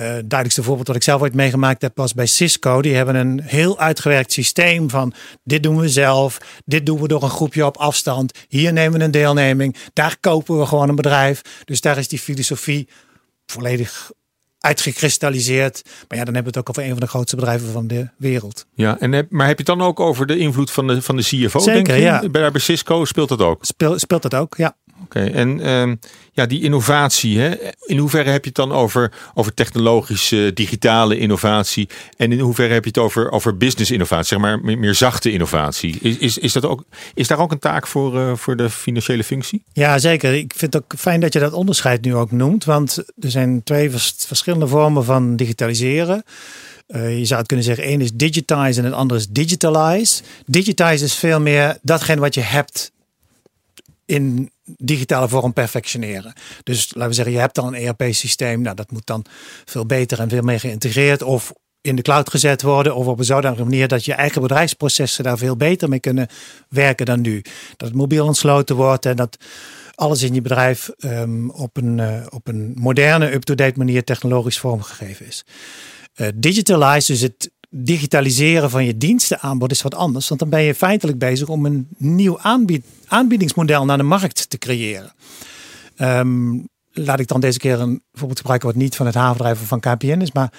Uh, 0.01 0.07
duidelijkste 0.07 0.63
voorbeeld 0.63 0.87
wat 0.87 0.95
ik 0.95 1.03
zelf 1.03 1.21
ooit 1.21 1.33
meegemaakt 1.33 1.81
heb 1.81 1.97
was 1.97 2.13
bij 2.13 2.25
Cisco. 2.25 2.81
Die 2.81 2.95
hebben 2.95 3.15
een 3.15 3.41
heel 3.43 3.79
uitgewerkt 3.79 4.31
systeem 4.31 4.89
van 4.89 5.13
dit 5.43 5.63
doen 5.63 5.77
we 5.77 5.89
zelf, 5.89 6.37
dit 6.65 6.85
doen 6.85 7.01
we 7.01 7.07
door 7.07 7.23
een 7.23 7.29
groepje 7.29 7.65
op 7.65 7.77
afstand. 7.77 8.31
Hier 8.47 8.73
nemen 8.73 8.99
we 8.99 9.05
een 9.05 9.11
deelneming, 9.11 9.75
daar 9.93 10.17
kopen 10.19 10.59
we 10.59 10.65
gewoon 10.65 10.89
een 10.89 10.95
bedrijf. 10.95 11.41
Dus 11.65 11.81
daar 11.81 11.97
is 11.97 12.07
die 12.07 12.19
filosofie 12.19 12.87
volledig 13.45 14.11
uitgekristalliseerd. 14.59 15.81
Maar 15.83 16.17
ja, 16.17 16.23
dan 16.25 16.33
hebben 16.33 16.53
we 16.53 16.57
het 16.57 16.57
ook 16.57 16.69
over 16.69 16.83
een 16.83 16.89
van 16.89 16.99
de 16.99 17.07
grootste 17.07 17.35
bedrijven 17.35 17.71
van 17.71 17.87
de 17.87 18.09
wereld. 18.17 18.65
Ja, 18.73 18.99
en 18.99 19.11
heb, 19.11 19.31
maar 19.31 19.47
heb 19.47 19.59
je 19.59 19.63
het 19.71 19.77
dan 19.77 19.87
ook 19.87 19.99
over 19.99 20.25
de 20.25 20.37
invloed 20.37 20.71
van 20.71 20.87
de, 20.87 21.01
van 21.01 21.15
de 21.15 21.21
CFO? 21.21 21.59
Zeker, 21.59 21.83
denk 21.83 21.87
je? 21.87 22.03
ja. 22.03 22.29
Bij, 22.29 22.51
bij 22.51 22.61
Cisco 22.61 23.05
speelt 23.05 23.29
dat 23.29 23.41
ook? 23.41 23.65
Speel, 23.65 23.99
speelt 23.99 24.21
dat 24.21 24.35
ook, 24.35 24.57
ja. 24.57 24.75
Oké, 25.03 25.19
en 25.19 25.59
uh, 25.59 25.95
ja, 26.31 26.45
die 26.45 26.61
innovatie, 26.61 27.39
hè? 27.39 27.55
in 27.85 27.97
hoeverre 27.97 28.29
heb 28.29 28.41
je 28.41 28.47
het 28.47 28.57
dan 28.57 28.71
over, 28.71 29.11
over 29.33 29.53
technologische, 29.53 30.51
digitale 30.53 31.17
innovatie? 31.17 31.89
En 32.17 32.31
in 32.31 32.39
hoeverre 32.39 32.73
heb 32.73 32.83
je 32.83 32.89
het 32.89 32.97
over, 32.97 33.31
over 33.31 33.57
business 33.57 33.91
innovatie, 33.91 34.25
zeg 34.25 34.39
maar 34.39 34.61
meer, 34.61 34.95
zachte 34.95 35.31
innovatie? 35.31 35.99
Is, 36.01 36.17
is, 36.17 36.37
is, 36.37 36.53
dat 36.53 36.65
ook, 36.65 36.83
is 37.13 37.27
daar 37.27 37.39
ook 37.39 37.51
een 37.51 37.59
taak 37.59 37.87
voor, 37.87 38.15
uh, 38.15 38.35
voor 38.35 38.55
de 38.55 38.69
financiële 38.69 39.23
functie? 39.23 39.63
Ja, 39.73 39.97
zeker. 39.97 40.33
Ik 40.33 40.53
vind 40.55 40.73
het 40.73 40.83
ook 40.83 40.93
fijn 40.97 41.19
dat 41.19 41.33
je 41.33 41.39
dat 41.39 41.53
onderscheid 41.53 42.01
nu 42.01 42.15
ook 42.15 42.31
noemt, 42.31 42.65
want 42.65 42.97
er 43.19 43.31
zijn 43.31 43.63
twee 43.63 43.91
verschillende 44.17 44.67
vormen 44.67 45.03
van 45.05 45.35
digitaliseren. 45.35 46.23
Uh, 46.87 47.17
je 47.17 47.25
zou 47.25 47.39
het 47.39 47.47
kunnen 47.47 47.65
zeggen, 47.65 47.83
één 47.83 48.01
is 48.01 48.11
digitize 48.13 48.79
en 48.79 48.85
het 48.85 48.93
andere 48.93 49.19
is 49.19 49.27
digitalize. 49.27 50.23
Digitize 50.45 51.03
is 51.03 51.15
veel 51.15 51.39
meer 51.39 51.77
datgene 51.81 52.21
wat 52.21 52.33
je 52.33 52.41
hebt 52.41 52.91
in 54.05 54.51
digitale 54.77 55.27
vorm 55.27 55.53
perfectioneren. 55.53 56.33
Dus 56.63 56.93
laten 56.93 57.09
we 57.09 57.15
zeggen, 57.15 57.33
je 57.33 57.39
hebt 57.39 57.55
dan 57.55 57.67
een 57.67 57.81
ERP-systeem. 57.81 58.61
Nou, 58.61 58.75
dat 58.75 58.91
moet 58.91 59.05
dan 59.05 59.25
veel 59.65 59.85
beter 59.85 60.19
en 60.19 60.29
veel 60.29 60.41
meer 60.41 60.59
geïntegreerd 60.59 61.21
of 61.21 61.53
in 61.81 61.95
de 61.95 62.01
cloud 62.01 62.29
gezet 62.29 62.61
worden. 62.61 62.95
Of 62.95 63.07
op 63.07 63.19
een 63.19 63.25
zodanige 63.25 63.63
manier 63.63 63.87
dat 63.87 64.05
je 64.05 64.13
eigen 64.13 64.41
bedrijfsprocessen 64.41 65.23
daar 65.23 65.37
veel 65.37 65.57
beter 65.57 65.89
mee 65.89 65.99
kunnen 65.99 66.27
werken 66.69 67.05
dan 67.05 67.21
nu. 67.21 67.41
Dat 67.77 67.87
het 67.87 67.97
mobiel 67.97 68.25
ontsloten 68.25 68.75
wordt 68.75 69.05
en 69.05 69.15
dat 69.15 69.37
alles 69.95 70.23
in 70.23 70.33
je 70.33 70.41
bedrijf 70.41 70.89
um, 70.97 71.49
op, 71.49 71.77
een, 71.77 71.97
uh, 71.97 72.25
op 72.29 72.47
een 72.47 72.71
moderne, 72.75 73.33
up-to-date 73.33 73.77
manier 73.77 74.03
technologisch 74.03 74.59
vormgegeven 74.59 75.25
is. 75.25 75.45
Uh, 76.15 76.27
digitalize, 76.35 77.11
dus 77.11 77.21
het 77.21 77.51
digitaliseren 77.69 78.69
van 78.69 78.85
je 78.85 78.97
dienstenaanbod 78.97 79.71
is 79.71 79.81
wat 79.81 79.95
anders. 79.95 80.27
Want 80.27 80.39
dan 80.39 80.49
ben 80.49 80.61
je 80.61 80.75
feitelijk 80.75 81.17
bezig 81.17 81.47
om 81.47 81.65
een 81.65 81.87
nieuw 81.97 82.39
aanbied, 82.39 82.85
aanbiedingsmodel 83.07 83.85
naar 83.85 83.97
de 83.97 84.03
markt 84.03 84.49
te 84.49 84.57
creëren. 84.57 85.13
Um, 85.97 86.67
laat 86.91 87.19
ik 87.19 87.27
dan 87.27 87.39
deze 87.39 87.59
keer 87.59 87.79
een 87.79 88.03
voorbeeld 88.13 88.39
gebruiken 88.39 88.67
wat 88.69 88.77
niet 88.77 88.95
van 88.95 89.05
het 89.05 89.15
havenbedrijf 89.15 89.61
of 89.61 89.67
van 89.67 89.79
KPN 89.79 90.21
is, 90.21 90.31
maar 90.31 90.53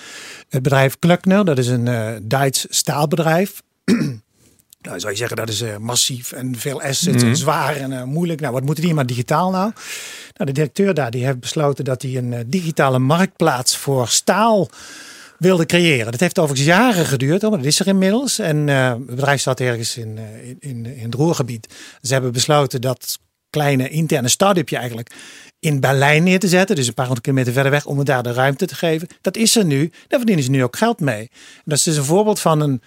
het 0.49 0.63
bedrijf 0.63 0.97
Klöckner, 0.99 1.45
dat 1.45 1.59
is 1.59 1.67
een 1.67 1.87
uh, 1.87 2.11
Duits 2.23 2.67
staalbedrijf. 2.69 3.63
Nou, 4.83 5.01
zou 5.01 5.13
je 5.13 5.19
zeggen 5.19 5.37
dat 5.37 5.49
is 5.49 5.63
uh, 5.63 5.77
massief 5.77 6.33
en 6.33 6.57
veel 6.59 6.83
assets 6.83 7.23
en 7.23 7.37
zwaar 7.37 7.77
en 7.77 7.91
uh, 7.91 8.03
moeilijk. 8.03 8.41
Nou, 8.41 8.53
wat 8.53 8.65
moeten 8.65 8.85
die 8.85 8.95
maar 8.95 9.07
digitaal 9.07 9.51
nou? 9.51 9.73
Nou, 10.35 10.47
de 10.47 10.53
directeur 10.53 10.95
daar 10.95 11.11
die 11.11 11.25
heeft 11.25 11.41
besloten 11.41 11.85
dat 11.85 12.03
hij 12.03 12.17
een 12.17 12.45
digitale 12.47 12.99
marktplaats 12.99 13.77
voor 13.77 14.09
staal 14.09 14.69
wilde 15.41 15.67
creëren. 15.67 16.11
Dat 16.11 16.21
heeft 16.21 16.39
overigens 16.39 16.69
jaren 16.69 17.07
geduurd, 17.07 17.43
maar 17.43 17.51
dat 17.51 17.65
is 17.65 17.81
er 17.81 17.87
inmiddels. 17.87 18.39
En 18.39 18.67
het 18.67 19.07
bedrijf 19.07 19.41
staat 19.41 19.61
ergens 19.61 19.97
in, 19.97 20.19
in, 20.43 20.57
in, 20.61 20.87
in 20.87 21.05
het 21.05 21.15
Roergebied. 21.15 21.75
Ze 22.03 22.13
hebben 22.13 22.33
besloten 22.33 22.81
dat 22.81 23.19
kleine 23.51 23.89
interne 23.89 24.29
start-upje 24.29 24.77
eigenlijk 24.77 25.15
in 25.59 25.81
Berlijn 25.81 26.23
neer 26.23 26.39
te 26.39 26.49
zetten. 26.49 26.77
Dus 26.77 26.87
een 26.87 26.95
paar 26.95 27.05
honderd 27.05 27.27
kilometer 27.27 27.53
verder 27.53 27.73
weg 27.73 27.87
om 27.87 27.99
het 27.99 28.07
daar 28.07 28.23
de 28.23 28.33
ruimte 28.33 28.67
te 28.67 28.75
geven. 28.75 29.09
Dat 29.21 29.37
is 29.37 29.57
er 29.57 29.65
nu. 29.65 29.91
Daar 30.09 30.19
verdienen 30.19 30.45
ze 30.45 30.51
nu 30.51 30.63
ook 30.63 30.77
geld 30.77 31.01
mee. 31.01 31.31
dat 31.65 31.79
is 31.79 31.85
dus 31.85 31.97
een 31.97 32.05
voorbeeld 32.05 32.41
van 32.41 32.61
een 32.61 32.83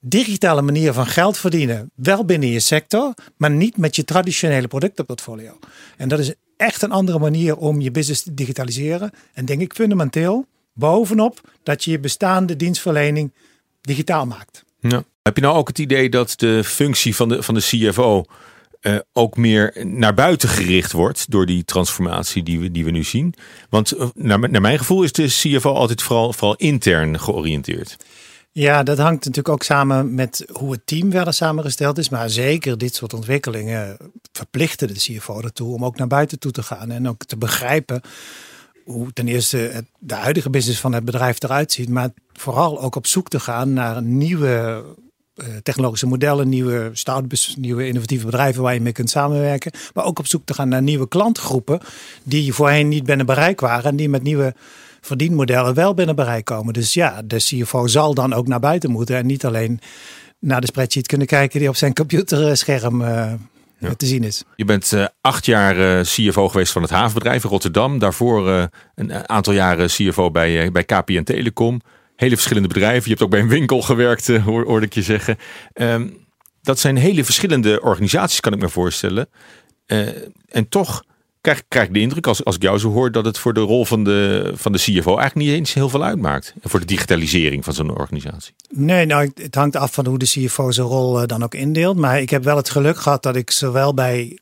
digitale 0.00 0.62
manier 0.62 0.92
van 0.92 1.06
geld 1.06 1.38
verdienen. 1.38 1.90
Wel 1.94 2.24
binnen 2.24 2.48
je 2.48 2.60
sector, 2.60 3.14
maar 3.36 3.50
niet 3.50 3.76
met 3.76 3.96
je 3.96 4.04
traditionele 4.04 4.68
productenportfolio. 4.68 5.58
En 5.96 6.08
dat 6.08 6.18
is 6.18 6.34
echt 6.56 6.82
een 6.82 6.90
andere 6.90 7.18
manier 7.18 7.56
om 7.56 7.80
je 7.80 7.90
business 7.90 8.22
te 8.22 8.34
digitaliseren. 8.34 9.10
En 9.32 9.44
denk 9.44 9.60
ik 9.60 9.72
fundamenteel 9.72 10.46
bovenop 10.74 11.40
dat 11.62 11.84
je 11.84 11.90
je 11.90 11.98
bestaande 11.98 12.56
dienstverlening 12.56 13.32
digitaal 13.80 14.26
maakt. 14.26 14.64
Ja. 14.80 15.04
Heb 15.22 15.36
je 15.36 15.42
nou 15.42 15.56
ook 15.56 15.68
het 15.68 15.78
idee 15.78 16.08
dat 16.08 16.34
de 16.36 16.64
functie 16.64 17.16
van 17.16 17.28
de, 17.28 17.42
van 17.42 17.54
de 17.54 17.60
CFO 17.60 18.24
uh, 18.80 18.98
ook 19.12 19.36
meer 19.36 19.86
naar 19.86 20.14
buiten 20.14 20.48
gericht 20.48 20.92
wordt 20.92 21.30
door 21.30 21.46
die 21.46 21.64
transformatie 21.64 22.42
die 22.42 22.60
we, 22.60 22.70
die 22.70 22.84
we 22.84 22.90
nu 22.90 23.04
zien? 23.04 23.34
Want 23.70 23.96
uh, 23.96 24.06
naar, 24.14 24.50
naar 24.50 24.60
mijn 24.60 24.78
gevoel 24.78 25.02
is 25.02 25.12
de 25.12 25.26
CFO 25.26 25.72
altijd 25.72 26.02
vooral, 26.02 26.32
vooral 26.32 26.56
intern 26.56 27.20
georiënteerd. 27.20 27.96
Ja, 28.52 28.82
dat 28.82 28.98
hangt 28.98 29.24
natuurlijk 29.24 29.54
ook 29.54 29.62
samen 29.62 30.14
met 30.14 30.44
hoe 30.52 30.72
het 30.72 30.80
team 30.84 31.10
verder 31.10 31.34
samengesteld 31.34 31.98
is. 31.98 32.08
Maar 32.08 32.30
zeker 32.30 32.78
dit 32.78 32.94
soort 32.94 33.14
ontwikkelingen 33.14 33.96
verplichten 34.32 34.88
de 34.88 34.94
CFO 34.94 35.40
ertoe 35.40 35.74
om 35.74 35.84
ook 35.84 35.96
naar 35.96 36.06
buiten 36.06 36.38
toe 36.38 36.52
te 36.52 36.62
gaan. 36.62 36.90
En 36.90 37.08
ook 37.08 37.24
te 37.24 37.36
begrijpen 37.36 38.00
hoe 38.84 39.12
ten 39.12 39.28
eerste 39.28 39.84
de 39.98 40.14
huidige 40.14 40.50
business 40.50 40.80
van 40.80 40.92
het 40.92 41.04
bedrijf 41.04 41.42
eruit 41.42 41.72
ziet. 41.72 41.88
Maar 41.88 42.10
vooral 42.32 42.80
ook 42.80 42.96
op 42.96 43.06
zoek 43.06 43.28
te 43.28 43.40
gaan 43.40 43.72
naar 43.72 44.02
nieuwe 44.02 44.84
eh, 45.34 45.46
technologische 45.62 46.06
modellen, 46.06 46.48
nieuwe 46.48 46.90
start 46.92 47.56
nieuwe 47.56 47.86
innovatieve 47.86 48.24
bedrijven 48.24 48.62
waar 48.62 48.74
je 48.74 48.80
mee 48.80 48.92
kunt 48.92 49.10
samenwerken. 49.10 49.72
Maar 49.94 50.04
ook 50.04 50.18
op 50.18 50.26
zoek 50.26 50.44
te 50.44 50.54
gaan 50.54 50.68
naar 50.68 50.82
nieuwe 50.82 51.08
klantgroepen 51.08 51.80
die 52.22 52.52
voorheen 52.52 52.88
niet 52.88 53.04
binnen 53.04 53.26
bereik 53.26 53.60
waren 53.60 53.90
en 53.90 53.96
die 53.96 54.08
met 54.08 54.22
nieuwe 54.22 54.54
verdienmodellen 55.00 55.74
wel 55.74 55.94
binnen 55.94 56.16
bereik 56.16 56.44
komen. 56.44 56.72
Dus 56.72 56.94
ja, 56.94 57.22
de 57.24 57.36
CFO 57.36 57.86
zal 57.86 58.14
dan 58.14 58.32
ook 58.32 58.46
naar 58.46 58.60
buiten 58.60 58.90
moeten 58.90 59.16
en 59.16 59.26
niet 59.26 59.44
alleen 59.44 59.80
naar 60.38 60.60
de 60.60 60.66
spreadsheet 60.66 61.06
kunnen 61.06 61.26
kijken 61.26 61.58
die 61.58 61.68
op 61.68 61.76
zijn 61.76 61.94
computerscherm 61.94 63.02
te 63.96 64.06
zien 64.06 64.24
is. 64.24 64.44
Je 64.56 64.64
bent 64.64 64.92
uh, 64.92 65.06
acht 65.20 65.46
jaar 65.46 66.02
CFO 66.02 66.48
geweest 66.48 66.72
van 66.72 66.82
het 66.82 66.90
havenbedrijf 66.90 67.44
in 67.44 67.50
Rotterdam. 67.50 67.98
Daarvoor 67.98 68.68
een 68.94 69.28
aantal 69.28 69.52
jaren 69.52 69.86
CFO 69.86 70.30
bij, 70.30 70.72
bij 70.72 70.84
KPN 70.84 71.22
Telecom 71.22 71.80
hele 72.16 72.34
verschillende 72.34 72.68
bedrijven. 72.68 73.02
Je 73.02 73.08
hebt 73.10 73.22
ook 73.22 73.30
bij 73.30 73.40
een 73.40 73.48
winkel 73.48 73.82
gewerkt, 73.82 74.36
hoorde 74.36 74.86
ik 74.86 74.94
je 74.94 75.02
zeggen. 75.02 75.36
Ehm, 75.72 76.08
dat 76.62 76.78
zijn 76.78 76.96
hele 76.96 77.24
verschillende 77.24 77.80
organisaties, 77.80 78.40
kan 78.40 78.52
ik 78.52 78.60
me 78.60 78.68
voorstellen. 78.68 79.28
En 80.48 80.68
toch 80.68 81.04
krijg, 81.44 81.62
krijg 81.68 81.86
ik 81.86 81.94
de 81.94 82.00
indruk, 82.00 82.26
als, 82.26 82.44
als 82.44 82.56
ik 82.56 82.62
jou 82.62 82.78
zo 82.78 82.90
hoor, 82.90 83.12
dat 83.12 83.24
het 83.24 83.38
voor 83.38 83.54
de 83.54 83.60
rol 83.60 83.84
van 83.84 84.04
de, 84.04 84.52
van 84.54 84.72
de 84.72 84.78
CFO 84.78 85.16
eigenlijk 85.16 85.34
niet 85.34 85.58
eens 85.58 85.74
heel 85.74 85.88
veel 85.88 86.04
uitmaakt. 86.04 86.54
Voor 86.62 86.80
de 86.80 86.86
digitalisering 86.86 87.64
van 87.64 87.74
zo'n 87.74 87.96
organisatie. 87.96 88.54
Nee, 88.68 89.06
nou, 89.06 89.30
het 89.34 89.54
hangt 89.54 89.76
af 89.76 89.92
van 89.92 90.06
hoe 90.06 90.18
de 90.18 90.26
CFO 90.26 90.70
zijn 90.70 90.86
rol 90.86 91.20
uh, 91.20 91.26
dan 91.26 91.42
ook 91.42 91.54
indeelt. 91.54 91.96
Maar 91.96 92.20
ik 92.20 92.30
heb 92.30 92.44
wel 92.44 92.56
het 92.56 92.70
geluk 92.70 92.96
gehad 92.96 93.22
dat 93.22 93.36
ik 93.36 93.50
zowel 93.50 93.94
bij 93.94 94.38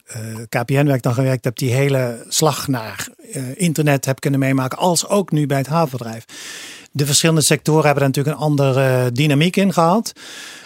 KPN 0.48 0.86
werk 0.86 1.02
dan 1.02 1.14
gewerkt 1.14 1.44
heb, 1.44 1.56
die 1.56 1.72
hele 1.72 2.24
slag 2.28 2.68
naar 2.68 3.08
internet 3.54 4.04
heb 4.04 4.20
kunnen 4.20 4.40
meemaken, 4.40 4.78
als 4.78 5.08
ook 5.08 5.30
nu 5.30 5.46
bij 5.46 5.58
het 5.58 5.66
havenbedrijf. 5.66 6.24
De 6.92 7.06
verschillende 7.06 7.40
sectoren 7.40 7.84
hebben 7.84 8.00
daar 8.00 8.08
natuurlijk 8.08 8.36
een 8.36 8.42
andere 8.42 9.12
dynamiek 9.12 9.56
in 9.56 9.72
gehad. 9.72 10.12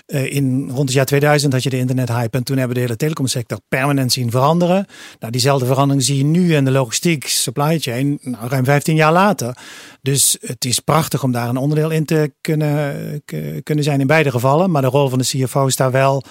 Uh, 0.07 0.35
in 0.35 0.69
rond 0.71 0.89
het 0.89 0.93
jaar 0.93 1.05
2000 1.05 1.53
had 1.53 1.63
je 1.63 1.71
de 1.71 1.79
internethype 1.79 2.37
en 2.37 2.45
toen 2.45 2.57
hebben 2.57 2.75
we 2.77 2.81
de 2.81 2.87
hele 2.87 2.99
telecomsector 2.99 3.59
permanent 3.69 4.13
zien 4.13 4.31
veranderen. 4.31 4.87
Nou, 5.19 5.33
diezelfde 5.33 5.67
verandering 5.67 6.05
zie 6.05 6.17
je 6.17 6.25
nu 6.25 6.55
in 6.55 6.65
de 6.65 6.71
logistiek, 6.71 7.27
supply 7.27 7.79
chain, 7.79 8.19
nou, 8.23 8.49
ruim 8.49 8.65
15 8.65 8.97
jaar 8.97 9.13
later. 9.13 9.57
Dus 10.03 10.37
het 10.41 10.65
is 10.65 10.81
prachtig 10.81 11.23
om 11.23 11.33
daar 11.33 11.49
een 11.49 11.57
onderdeel 11.57 11.91
in 11.91 12.05
te 12.05 12.33
kunnen, 12.41 13.23
kunnen 13.63 13.85
zijn 13.85 14.01
in 14.01 14.07
beide 14.07 14.31
gevallen. 14.31 14.71
Maar 14.71 14.83
de 14.83 14.89
rol 14.89 15.09
van 15.09 15.19
de 15.19 15.25
CFO 15.25 15.67
is 15.67 15.77
daar 15.77 15.91
wel 15.91 16.25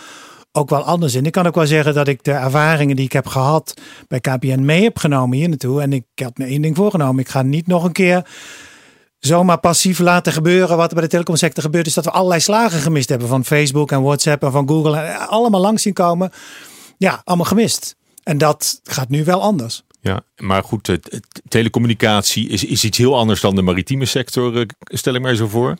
ook 0.51 0.69
wel 0.69 0.83
anders 0.83 1.15
in. 1.15 1.25
Ik 1.25 1.31
kan 1.31 1.47
ook 1.47 1.55
wel 1.55 1.67
zeggen 1.67 1.93
dat 1.93 2.07
ik 2.07 2.23
de 2.23 2.31
ervaringen 2.31 2.95
die 2.95 3.05
ik 3.05 3.13
heb 3.13 3.27
gehad 3.27 3.73
bij 4.07 4.19
KPN 4.19 4.65
mee 4.65 4.83
heb 4.83 4.97
genomen 4.97 5.37
hier 5.37 5.49
naartoe. 5.49 5.81
En 5.81 5.93
ik 5.93 6.05
had 6.15 6.37
me 6.37 6.45
één 6.45 6.61
ding 6.61 6.75
voorgenomen. 6.75 7.21
Ik 7.21 7.29
ga 7.29 7.41
niet 7.41 7.67
nog 7.67 7.83
een 7.83 7.91
keer 7.91 8.25
zomaar 9.25 9.59
passief 9.59 9.99
laten 9.99 10.33
gebeuren. 10.33 10.77
Wat 10.77 10.87
er 10.87 10.93
bij 10.93 11.03
de 11.03 11.09
telecomsector 11.09 11.63
gebeurt, 11.63 11.87
is 11.87 11.93
dat 11.93 12.05
we 12.05 12.11
allerlei 12.11 12.41
slagen 12.41 12.79
gemist 12.79 13.09
hebben. 13.09 13.27
Van 13.27 13.45
Facebook 13.45 13.91
en 13.91 14.01
WhatsApp 14.01 14.43
en 14.43 14.51
van 14.51 14.67
Google. 14.67 14.97
En 14.97 15.27
allemaal 15.27 15.61
langs 15.61 15.81
zien 15.81 15.93
komen. 15.93 16.31
Ja, 16.97 17.21
allemaal 17.23 17.45
gemist. 17.45 17.95
En 18.23 18.37
dat 18.37 18.79
gaat 18.83 19.09
nu 19.09 19.23
wel 19.23 19.41
anders. 19.41 19.83
Ja, 20.01 20.21
maar 20.37 20.63
goed, 20.63 20.97
telecommunicatie 21.47 22.49
is, 22.49 22.63
is 22.63 22.83
iets 22.83 22.97
heel 22.97 23.17
anders 23.17 23.41
dan 23.41 23.55
de 23.55 23.61
maritieme 23.61 24.05
sector, 24.05 24.57
eh, 24.57 24.65
stel 24.79 25.13
ik 25.13 25.21
mij 25.21 25.35
zo 25.35 25.47
voor. 25.47 25.77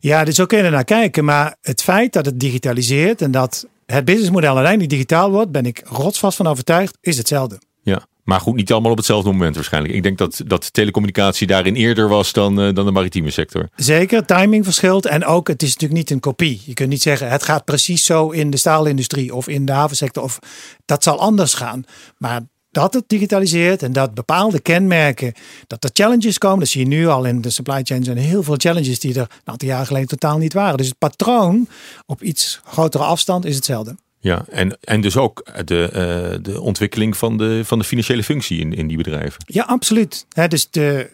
Ja, 0.00 0.24
dus 0.24 0.34
zo 0.34 0.46
kun 0.46 0.64
je 0.64 0.70
naar 0.70 0.84
kijken. 0.84 1.24
Maar 1.24 1.56
het 1.62 1.82
feit 1.82 2.12
dat 2.12 2.26
het 2.26 2.40
digitaliseert 2.40 3.22
en 3.22 3.30
dat 3.30 3.66
het 3.86 4.04
businessmodel 4.04 4.54
uiteindelijk 4.54 4.90
digitaal 4.90 5.30
wordt, 5.30 5.52
ben 5.52 5.66
ik 5.66 5.82
rotsvast 5.84 6.36
van 6.36 6.46
overtuigd, 6.46 6.98
is 7.00 7.16
hetzelfde. 7.16 7.58
Ja, 7.82 8.06
maar 8.26 8.40
goed, 8.40 8.54
niet 8.54 8.72
allemaal 8.72 8.90
op 8.90 8.96
hetzelfde 8.96 9.30
moment 9.30 9.54
waarschijnlijk. 9.54 9.94
Ik 9.94 10.02
denk 10.02 10.18
dat, 10.18 10.42
dat 10.46 10.72
telecommunicatie 10.72 11.46
daarin 11.46 11.74
eerder 11.74 12.08
was 12.08 12.32
dan, 12.32 12.60
uh, 12.60 12.74
dan 12.74 12.84
de 12.84 12.92
maritieme 12.92 13.30
sector. 13.30 13.68
Zeker, 13.76 14.24
timing 14.24 14.64
verschilt. 14.64 15.06
En 15.06 15.24
ook, 15.24 15.48
het 15.48 15.62
is 15.62 15.72
natuurlijk 15.72 16.00
niet 16.00 16.10
een 16.10 16.20
kopie. 16.20 16.62
Je 16.64 16.74
kunt 16.74 16.88
niet 16.88 17.02
zeggen, 17.02 17.30
het 17.30 17.42
gaat 17.42 17.64
precies 17.64 18.04
zo 18.04 18.30
in 18.30 18.50
de 18.50 18.56
staalindustrie 18.56 19.34
of 19.34 19.48
in 19.48 19.64
de 19.64 19.72
havensector. 19.72 20.22
Of 20.22 20.38
dat 20.84 21.02
zal 21.02 21.20
anders 21.20 21.54
gaan. 21.54 21.84
Maar 22.18 22.40
dat 22.70 22.94
het 22.94 23.04
digitaliseert 23.06 23.82
en 23.82 23.92
dat 23.92 24.14
bepaalde 24.14 24.60
kenmerken, 24.60 25.32
dat 25.66 25.84
er 25.84 25.90
challenges 25.92 26.38
komen. 26.38 26.58
Dat 26.58 26.68
zie 26.68 26.80
je 26.80 26.86
nu 26.86 27.06
al 27.06 27.24
in 27.24 27.40
de 27.40 27.50
supply 27.50 27.80
chain. 27.82 28.04
zijn 28.04 28.16
heel 28.16 28.42
veel 28.42 28.54
challenges 28.58 28.98
die 28.98 29.14
er 29.14 29.20
een 29.20 29.28
aantal 29.44 29.68
jaar 29.68 29.86
geleden 29.86 30.08
totaal 30.08 30.38
niet 30.38 30.52
waren. 30.52 30.76
Dus 30.76 30.88
het 30.88 30.98
patroon 30.98 31.68
op 32.06 32.22
iets 32.22 32.60
grotere 32.64 33.04
afstand 33.04 33.44
is 33.44 33.54
hetzelfde. 33.54 33.96
Ja, 34.18 34.44
en, 34.50 34.78
en 34.80 35.00
dus 35.00 35.16
ook 35.16 35.46
de, 35.64 35.90
uh, 36.32 36.38
de 36.42 36.60
ontwikkeling 36.60 37.16
van 37.16 37.36
de, 37.36 37.60
van 37.64 37.78
de 37.78 37.84
financiële 37.84 38.24
functie 38.24 38.60
in, 38.60 38.72
in 38.72 38.86
die 38.86 38.96
bedrijven. 38.96 39.42
Ja, 39.46 39.62
absoluut. 39.62 40.26
He, 40.28 40.48
dus 40.48 40.70
de, 40.70 41.10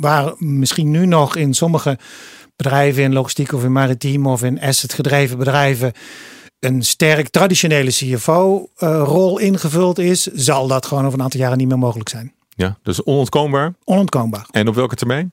waar 0.00 0.34
misschien 0.38 0.90
nu 0.90 1.06
nog 1.06 1.36
in 1.36 1.54
sommige 1.54 1.98
bedrijven 2.56 3.02
in 3.02 3.12
logistiek 3.12 3.52
of 3.52 3.64
in 3.64 3.72
maritiem 3.72 4.26
of 4.26 4.42
in 4.42 4.60
asset 4.60 4.92
gedreven 4.92 5.38
bedrijven 5.38 5.92
een 6.64 6.82
sterk 6.82 7.28
traditionele 7.28 7.90
CFO-rol 7.90 9.40
uh, 9.40 9.46
ingevuld 9.46 9.98
is, 9.98 10.22
zal 10.22 10.66
dat 10.66 10.86
gewoon 10.86 11.04
over 11.04 11.18
een 11.18 11.24
aantal 11.24 11.40
jaren 11.40 11.58
niet 11.58 11.68
meer 11.68 11.78
mogelijk 11.78 12.08
zijn. 12.08 12.34
Ja, 12.48 12.78
dus 12.82 13.02
onontkoombaar. 13.02 13.74
Onontkoombaar. 13.84 14.46
En 14.50 14.68
op 14.68 14.74
welke 14.74 14.94
termijn? 14.94 15.32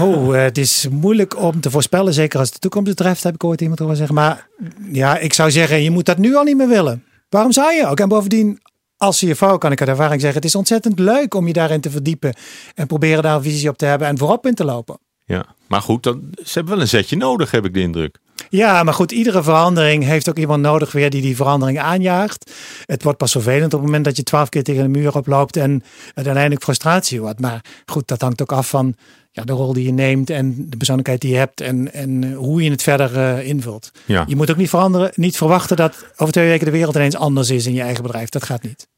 Oh, 0.00 0.32
het 0.32 0.58
is 0.58 0.88
moeilijk 0.90 1.40
om 1.40 1.60
te 1.60 1.70
voorspellen, 1.70 2.14
zeker 2.14 2.38
als 2.38 2.50
de 2.50 2.58
toekomst 2.58 2.88
betreft, 2.88 3.22
heb 3.22 3.34
ik 3.34 3.44
ooit 3.44 3.60
iemand 3.60 3.78
horen 3.78 3.96
zeggen. 3.96 4.14
Maar 4.14 4.48
ja, 4.92 5.18
ik 5.18 5.32
zou 5.32 5.50
zeggen, 5.50 5.82
je 5.82 5.90
moet 5.90 6.06
dat 6.06 6.18
nu 6.18 6.34
al 6.34 6.44
niet 6.44 6.56
meer 6.56 6.68
willen. 6.68 7.04
Waarom 7.28 7.52
zou 7.52 7.72
je 7.72 7.86
ook? 7.86 8.00
En 8.00 8.08
bovendien, 8.08 8.60
als 8.96 9.18
CFO 9.18 9.58
kan 9.58 9.72
ik 9.72 9.80
uit 9.80 9.88
ervaring 9.88 10.20
zeggen, 10.20 10.40
het 10.40 10.48
is 10.48 10.54
ontzettend 10.54 10.98
leuk 10.98 11.34
om 11.34 11.46
je 11.46 11.52
daarin 11.52 11.80
te 11.80 11.90
verdiepen 11.90 12.34
en 12.74 12.86
proberen 12.86 13.22
daar 13.22 13.36
een 13.36 13.42
visie 13.42 13.68
op 13.68 13.76
te 13.76 13.86
hebben 13.86 14.08
en 14.08 14.18
voorop 14.18 14.46
in 14.46 14.54
te 14.54 14.64
lopen. 14.64 14.98
Ja, 15.24 15.46
maar 15.66 15.80
goed, 15.80 16.02
dan, 16.02 16.30
ze 16.44 16.52
hebben 16.52 16.72
wel 16.72 16.82
een 16.82 16.88
zetje 16.88 17.16
nodig, 17.16 17.50
heb 17.50 17.64
ik 17.64 17.74
de 17.74 17.80
indruk. 17.80 18.18
Ja, 18.48 18.82
maar 18.82 18.94
goed, 18.94 19.12
iedere 19.12 19.42
verandering 19.42 20.04
heeft 20.04 20.28
ook 20.28 20.38
iemand 20.38 20.62
nodig 20.62 20.92
weer 20.92 21.10
die 21.10 21.22
die 21.22 21.36
verandering 21.36 21.78
aanjaagt. 21.78 22.50
Het 22.84 23.02
wordt 23.02 23.18
pas 23.18 23.32
vervelend 23.32 23.74
op 23.74 23.80
het 23.80 23.88
moment 23.88 24.04
dat 24.04 24.16
je 24.16 24.22
twaalf 24.22 24.48
keer 24.48 24.62
tegen 24.62 24.82
de 24.82 24.98
muur 24.98 25.16
oploopt 25.16 25.56
en 25.56 25.82
uiteindelijk 26.14 26.62
frustratie 26.62 27.20
wordt. 27.20 27.40
Maar 27.40 27.64
goed, 27.86 28.08
dat 28.08 28.20
hangt 28.20 28.42
ook 28.42 28.52
af 28.52 28.68
van 28.68 28.94
ja, 29.34 29.44
de 29.44 29.52
rol 29.52 29.72
die 29.72 29.84
je 29.84 29.92
neemt 29.92 30.30
en 30.30 30.66
de 30.68 30.76
persoonlijkheid 30.76 31.20
die 31.20 31.30
je 31.30 31.36
hebt 31.36 31.60
en, 31.60 31.92
en 31.92 32.32
hoe 32.32 32.62
je 32.62 32.70
het 32.70 32.82
verder 32.82 33.16
uh, 33.16 33.46
invult. 33.48 33.90
Ja. 34.04 34.24
Je 34.28 34.36
moet 34.36 34.50
ook 34.50 34.56
niet 34.56 34.68
veranderen, 34.68 35.10
niet 35.14 35.36
verwachten 35.36 35.76
dat 35.76 36.06
over 36.16 36.32
twee 36.32 36.48
weken 36.48 36.64
de 36.64 36.72
wereld 36.72 36.94
ineens 36.94 37.16
anders 37.16 37.50
is 37.50 37.66
in 37.66 37.74
je 37.74 37.82
eigen 37.82 38.02
bedrijf. 38.02 38.28
Dat 38.28 38.44
gaat 38.44 38.62
niet. 38.62 38.88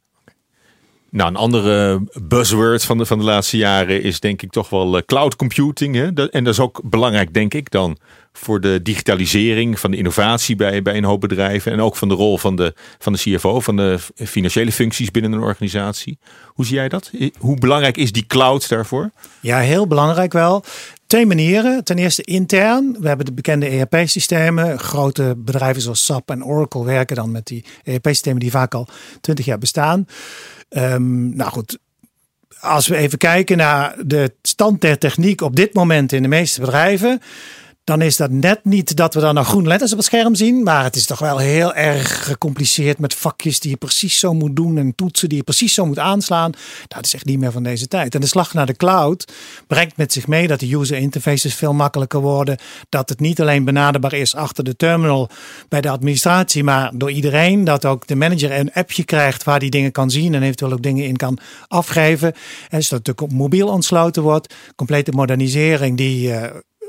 Nou, 1.11 1.29
een 1.29 1.37
andere 1.37 2.03
buzzword 2.23 2.85
van 2.85 2.99
de, 2.99 3.07
van 3.07 3.19
de 3.19 3.25
laatste 3.25 3.57
jaren 3.57 4.03
is 4.03 4.21
denk 4.21 4.43
ik 4.43 4.51
toch 4.51 4.69
wel 4.69 4.97
eh, 4.97 5.03
cloud 5.07 5.37
computing. 5.37 5.95
Hè? 5.95 6.29
en 6.29 6.45
dat 6.45 6.53
is 6.53 6.61
ook 6.61 6.81
belangrijk, 6.85 7.35
denk 7.35 7.55
ik, 7.55 7.71
dan 7.71 7.99
voor 8.37 8.61
de 8.61 8.83
digitalisering, 8.83 9.81
van 9.81 9.91
de 9.91 9.97
innovatie 9.97 10.57
bij, 10.57 10.83
bij 10.83 10.97
een 10.97 11.05
hoop 11.05 11.21
bedrijven. 11.21 11.73
En 11.73 11.81
ook 11.81 11.97
van 11.97 12.09
de 12.09 12.15
rol 12.15 12.39
van 12.39 12.57
de, 12.57 12.75
van 12.99 13.13
de 13.13 13.19
CFO, 13.19 13.61
van 13.61 13.77
de 13.77 13.99
financiële 14.15 14.73
functies 14.73 15.11
binnen 15.11 15.33
een 15.33 15.41
organisatie. 15.41 16.19
Hoe 16.47 16.65
zie 16.65 16.75
jij 16.75 16.89
dat? 16.89 17.11
Hoe 17.39 17.59
belangrijk 17.59 17.97
is 17.97 18.13
die 18.13 18.27
cloud 18.27 18.69
daarvoor? 18.69 19.11
Ja, 19.41 19.59
heel 19.59 19.87
belangrijk 19.87 20.33
wel. 20.33 20.65
Twee 21.07 21.27
manieren. 21.27 21.85
Ten 21.85 21.99
eerste 21.99 22.23
intern. 22.23 22.97
We 23.01 23.09
hebben 23.09 23.27
de 23.27 23.33
bekende 23.33 23.67
ERP-systemen. 23.67 24.79
Grote 24.79 25.35
bedrijven 25.37 25.83
zoals 25.83 26.05
SAP 26.05 26.31
en 26.31 26.45
Oracle 26.45 26.85
werken 26.85 27.17
dan 27.17 27.31
met 27.31 27.47
die 27.47 27.65
ERP-systemen 27.85 28.41
die 28.41 28.51
vaak 28.51 28.75
al 28.75 28.89
twintig 29.21 29.45
jaar 29.45 29.59
bestaan. 29.59 30.07
Um, 30.69 31.37
nou 31.37 31.51
goed, 31.51 31.79
als 32.61 32.87
we 32.87 32.97
even 32.97 33.19
kijken 33.19 33.57
naar 33.57 33.95
de 34.07 34.35
stand 34.43 34.81
der 34.81 34.99
techniek 34.99 35.41
op 35.41 35.57
dit 35.57 35.75
moment 35.75 36.13
in 36.13 36.23
de 36.23 36.29
meeste 36.29 36.61
bedrijven 36.61 37.21
dan 37.87 38.03
is 38.03 38.17
dat 38.17 38.31
net 38.31 38.65
niet 38.65 38.97
dat 38.97 39.15
we 39.15 39.21
dan 39.21 39.35
nog 39.35 39.47
groene 39.47 39.69
letters 39.69 39.91
op 39.93 39.99
het 39.99 40.07
scherm 40.07 40.35
zien. 40.35 40.63
Maar 40.63 40.85
het 40.85 40.97
is 40.97 41.07
toch 41.07 41.19
wel 41.19 41.39
heel 41.39 41.75
erg 41.75 42.25
gecompliceerd 42.25 42.99
met 42.99 43.15
vakjes 43.15 43.61
die 43.61 43.71
je 43.71 43.77
precies 43.77 44.19
zo 44.19 44.35
moet 44.35 44.57
doen 44.57 44.79
en 44.79 44.95
toetsen 44.95 45.29
die 45.29 45.39
je 45.39 45.45
precies 45.45 45.75
zo 45.75 45.87
moet 45.87 45.99
aanslaan. 45.99 46.53
Dat 46.89 47.05
is 47.05 47.15
echt 47.15 47.25
niet 47.25 47.39
meer 47.39 47.53
van 47.53 47.63
deze 47.63 47.89
tijd. 47.89 48.15
En 48.15 48.21
de 48.21 48.27
slag 48.27 48.55
naar 48.55 48.67
de 48.67 48.77
cloud 48.77 49.33
brengt 49.67 49.97
met 49.97 50.13
zich 50.13 50.27
mee 50.27 50.47
dat 50.47 50.61
de 50.61 50.75
user 50.75 50.97
interfaces 50.97 51.55
veel 51.55 51.73
makkelijker 51.73 52.21
worden. 52.21 52.59
Dat 52.89 53.09
het 53.09 53.21
niet 53.21 53.41
alleen 53.41 53.65
benaderbaar 53.65 54.13
is 54.13 54.35
achter 54.35 54.65
de 54.65 54.77
terminal 54.77 55.31
bij 55.69 55.81
de 55.81 55.89
administratie, 55.89 56.65
maar 56.65 56.91
door 56.95 57.11
iedereen. 57.11 57.65
Dat 57.65 57.85
ook 57.85 58.07
de 58.07 58.17
manager 58.17 58.53
een 58.53 58.73
appje 58.73 59.05
krijgt 59.05 59.45
waar 59.45 59.59
die 59.59 59.71
dingen 59.71 59.93
kan 59.93 60.11
zien 60.11 60.35
en 60.35 60.43
eventueel 60.43 60.73
ook 60.73 60.83
dingen 60.83 61.05
in 61.05 61.17
kan 61.17 61.39
afgeven. 61.69 62.35
En 62.69 62.83
zodat 62.83 63.07
het 63.07 63.23
ook 63.23 63.31
mobiel 63.31 63.69
ontsloten 63.69 64.23
wordt. 64.23 64.55
Complete 64.77 65.13
modernisering 65.13 65.97
die 65.97 66.29
uh, 66.29 66.45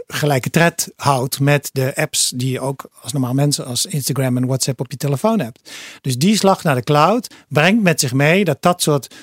gelijke 0.08 0.50
tred 0.50 0.92
houdt 0.96 1.40
met 1.40 1.70
de 1.74 1.96
apps 1.96 2.32
die 2.36 2.52
je 2.52 2.60
ook 2.60 2.90
als 3.02 3.12
normaal 3.12 3.34
mensen 3.34 3.66
als 3.66 3.86
Instagram 3.86 4.38
en 4.38 4.46
WhatsApp 4.46 4.80
op 4.80 4.92
je 4.92 4.98
telefoon 4.98 5.40
hebt. 5.40 5.72
Dus 6.02 6.18
die 6.18 6.38
slag 6.38 6.64
naar 6.64 6.76
de 6.76 6.84
cloud 6.84 7.34
brengt 7.50 7.84
met 7.84 8.00
zich 8.00 8.14
mee 8.14 8.44
dat 8.44 8.62
dat 8.62 8.82
soort 8.82 9.16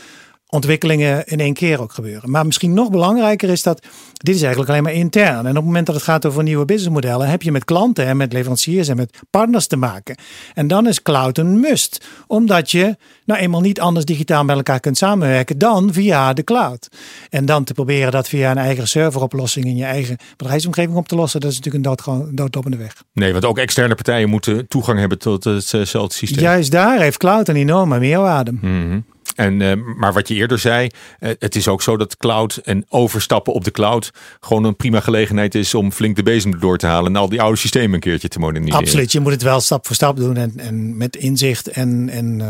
ontwikkelingen 0.55 1.27
in 1.27 1.41
één 1.41 1.55
keer 1.55 1.81
ook 1.81 1.93
gebeuren. 1.93 2.31
Maar 2.31 2.47
misschien 2.47 2.75
nog 2.75 2.91
belangrijker 2.91 3.49
is 3.49 3.63
dat 3.63 3.87
dit 4.13 4.35
is 4.35 4.41
eigenlijk 4.41 4.71
alleen 4.71 4.83
maar 4.83 4.93
intern. 4.93 5.39
En 5.39 5.49
op 5.49 5.55
het 5.55 5.65
moment 5.65 5.87
dat 5.87 5.95
het 5.95 6.05
gaat 6.05 6.27
over 6.27 6.43
nieuwe 6.43 6.65
businessmodellen, 6.65 7.29
heb 7.29 7.43
je 7.43 7.53
met 7.53 7.65
klanten 7.65 8.07
en 8.07 8.17
met 8.17 8.33
leveranciers 8.33 8.89
en 8.89 8.97
met 8.97 9.19
partners 9.31 9.67
te 9.67 9.77
maken. 9.77 10.17
En 10.55 10.67
dan 10.67 10.87
is 10.87 11.03
cloud 11.03 11.39
een 11.39 11.61
must, 11.61 12.07
omdat 12.27 12.71
je 12.71 12.97
nou 13.25 13.41
eenmaal 13.41 13.61
niet 13.61 13.81
anders 13.81 14.05
digitaal 14.05 14.45
met 14.45 14.57
elkaar 14.57 14.81
kunt 14.81 14.97
samenwerken 14.97 15.59
dan 15.59 15.93
via 15.93 16.33
de 16.33 16.45
cloud. 16.45 16.89
En 17.31 17.45
dan 17.45 17.65
te 17.65 17.75
proberen 17.75 18.13
dat 18.13 18.29
via 18.29 18.51
een 18.51 18.59
eigen 18.59 18.89
serveroplossing 18.89 19.65
in 19.65 19.77
je 19.77 19.85
eigen 19.85 20.17
bedrijfsomgeving 20.37 20.97
op 20.97 21.09
te 21.09 21.17
lossen, 21.17 21.41
dat 21.41 21.51
is 21.51 21.61
natuurlijk 21.61 21.85
een 21.85 21.95
dood, 21.97 22.37
doodlopende 22.37 22.77
weg. 22.77 23.03
Nee, 23.13 23.33
want 23.33 23.45
ook 23.45 23.59
externe 23.59 23.95
partijen 23.95 24.29
moeten 24.29 24.69
toegang 24.69 24.99
hebben 24.99 25.19
tot 25.19 25.45
hetzelfde 25.45 26.15
systeem. 26.15 26.43
Juist 26.43 26.71
daar 26.71 27.01
heeft 27.01 27.17
cloud 27.17 27.49
een 27.49 27.57
enorme 27.57 27.99
meerwaarde. 27.99 28.53
Mm 28.61 29.05
en, 29.35 29.61
uh, 29.61 29.73
maar 29.97 30.13
wat 30.13 30.29
je 30.29 30.35
eerder 30.35 30.59
zei, 30.59 30.89
uh, 31.21 31.31
het 31.39 31.57
is 31.57 31.69
ook 31.69 31.83
zo 31.83 31.97
dat 31.97 32.17
cloud 32.17 32.57
en 32.57 32.85
overstappen 32.89 33.53
op 33.53 33.65
de 33.65 33.71
cloud 33.71 34.11
gewoon 34.41 34.65
een 34.65 34.77
prima 34.77 35.01
gelegenheid 35.01 35.55
is 35.55 35.75
om 35.75 35.93
flink 35.93 36.17
de 36.17 36.23
bezem 36.23 36.59
door 36.61 36.79
te 36.79 36.87
halen 36.87 37.15
en 37.15 37.21
al 37.21 37.29
die 37.29 37.41
oude 37.41 37.59
systemen 37.59 37.95
een 37.95 38.01
keertje 38.01 38.29
te 38.29 38.39
moderniseren. 38.39 38.81
Absoluut, 38.81 39.13
je 39.13 39.21
moet 39.21 39.33
het 39.33 39.43
wel 39.43 39.61
stap 39.61 39.87
voor 39.87 39.97
stap 39.97 40.17
doen 40.17 40.37
en, 40.37 40.53
en 40.57 40.97
met 40.97 41.17
inzicht 41.17 41.69
en, 41.69 42.09
en 42.09 42.39
uh, 42.39 42.49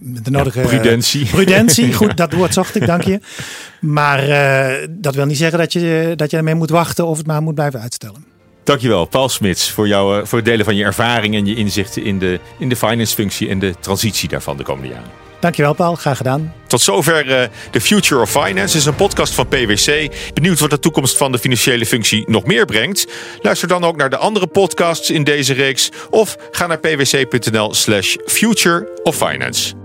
met 0.00 0.24
de 0.24 0.30
nodige 0.30 0.60
ja, 0.60 0.66
prudentie. 0.66 1.26
prudentie, 1.26 1.92
goed, 2.02 2.16
dat 2.16 2.32
woord 2.32 2.54
zocht 2.54 2.76
ik, 2.76 2.86
dank 2.86 3.02
je. 3.02 3.20
Maar 3.80 4.26
dat 4.90 5.14
wil 5.14 5.26
niet 5.26 5.36
zeggen 5.36 5.58
dat 5.58 5.72
je, 5.72 6.12
dat 6.16 6.30
je 6.30 6.36
ermee 6.36 6.54
moet 6.54 6.70
wachten 6.70 7.06
of 7.06 7.16
het 7.18 7.26
maar 7.26 7.42
moet 7.42 7.54
blijven 7.54 7.80
uitstellen. 7.80 8.24
Dankjewel, 8.64 9.04
Paul 9.04 9.28
Smits, 9.28 9.70
voor, 9.70 9.88
jou, 9.88 10.26
voor 10.26 10.38
het 10.38 10.46
delen 10.46 10.64
van 10.64 10.76
je 10.76 10.84
ervaring 10.84 11.34
en 11.34 11.46
je 11.46 11.54
inzichten 11.54 12.04
in 12.04 12.18
de, 12.18 12.40
in 12.58 12.68
de 12.68 12.76
finance 12.76 13.14
functie 13.14 13.48
en 13.48 13.58
de 13.58 13.74
transitie 13.80 14.28
daarvan 14.28 14.56
de 14.56 14.62
komende 14.62 14.88
jaren. 14.88 15.31
Dankjewel 15.42 15.74
Paul, 15.74 15.94
graag 15.94 16.16
gedaan. 16.16 16.54
Tot 16.66 16.80
zover 16.80 17.26
uh, 17.26 17.48
The 17.70 17.80
Future 17.80 18.20
of 18.20 18.30
Finance 18.30 18.76
is 18.76 18.84
een 18.84 18.94
podcast 18.94 19.34
van 19.34 19.48
PwC. 19.48 20.14
Benieuwd 20.34 20.58
wat 20.58 20.70
de 20.70 20.78
toekomst 20.78 21.16
van 21.16 21.32
de 21.32 21.38
financiële 21.38 21.86
functie 21.86 22.30
nog 22.30 22.44
meer 22.44 22.64
brengt? 22.64 23.06
Luister 23.40 23.68
dan 23.68 23.84
ook 23.84 23.96
naar 23.96 24.10
de 24.10 24.16
andere 24.16 24.46
podcasts 24.46 25.10
in 25.10 25.24
deze 25.24 25.52
reeks 25.52 25.90
of 26.10 26.36
ga 26.50 26.66
naar 26.66 26.78
pwc.nl 26.78 27.74
slash 27.74 28.16
future 28.26 29.00
of 29.02 29.16
finance. 29.16 29.81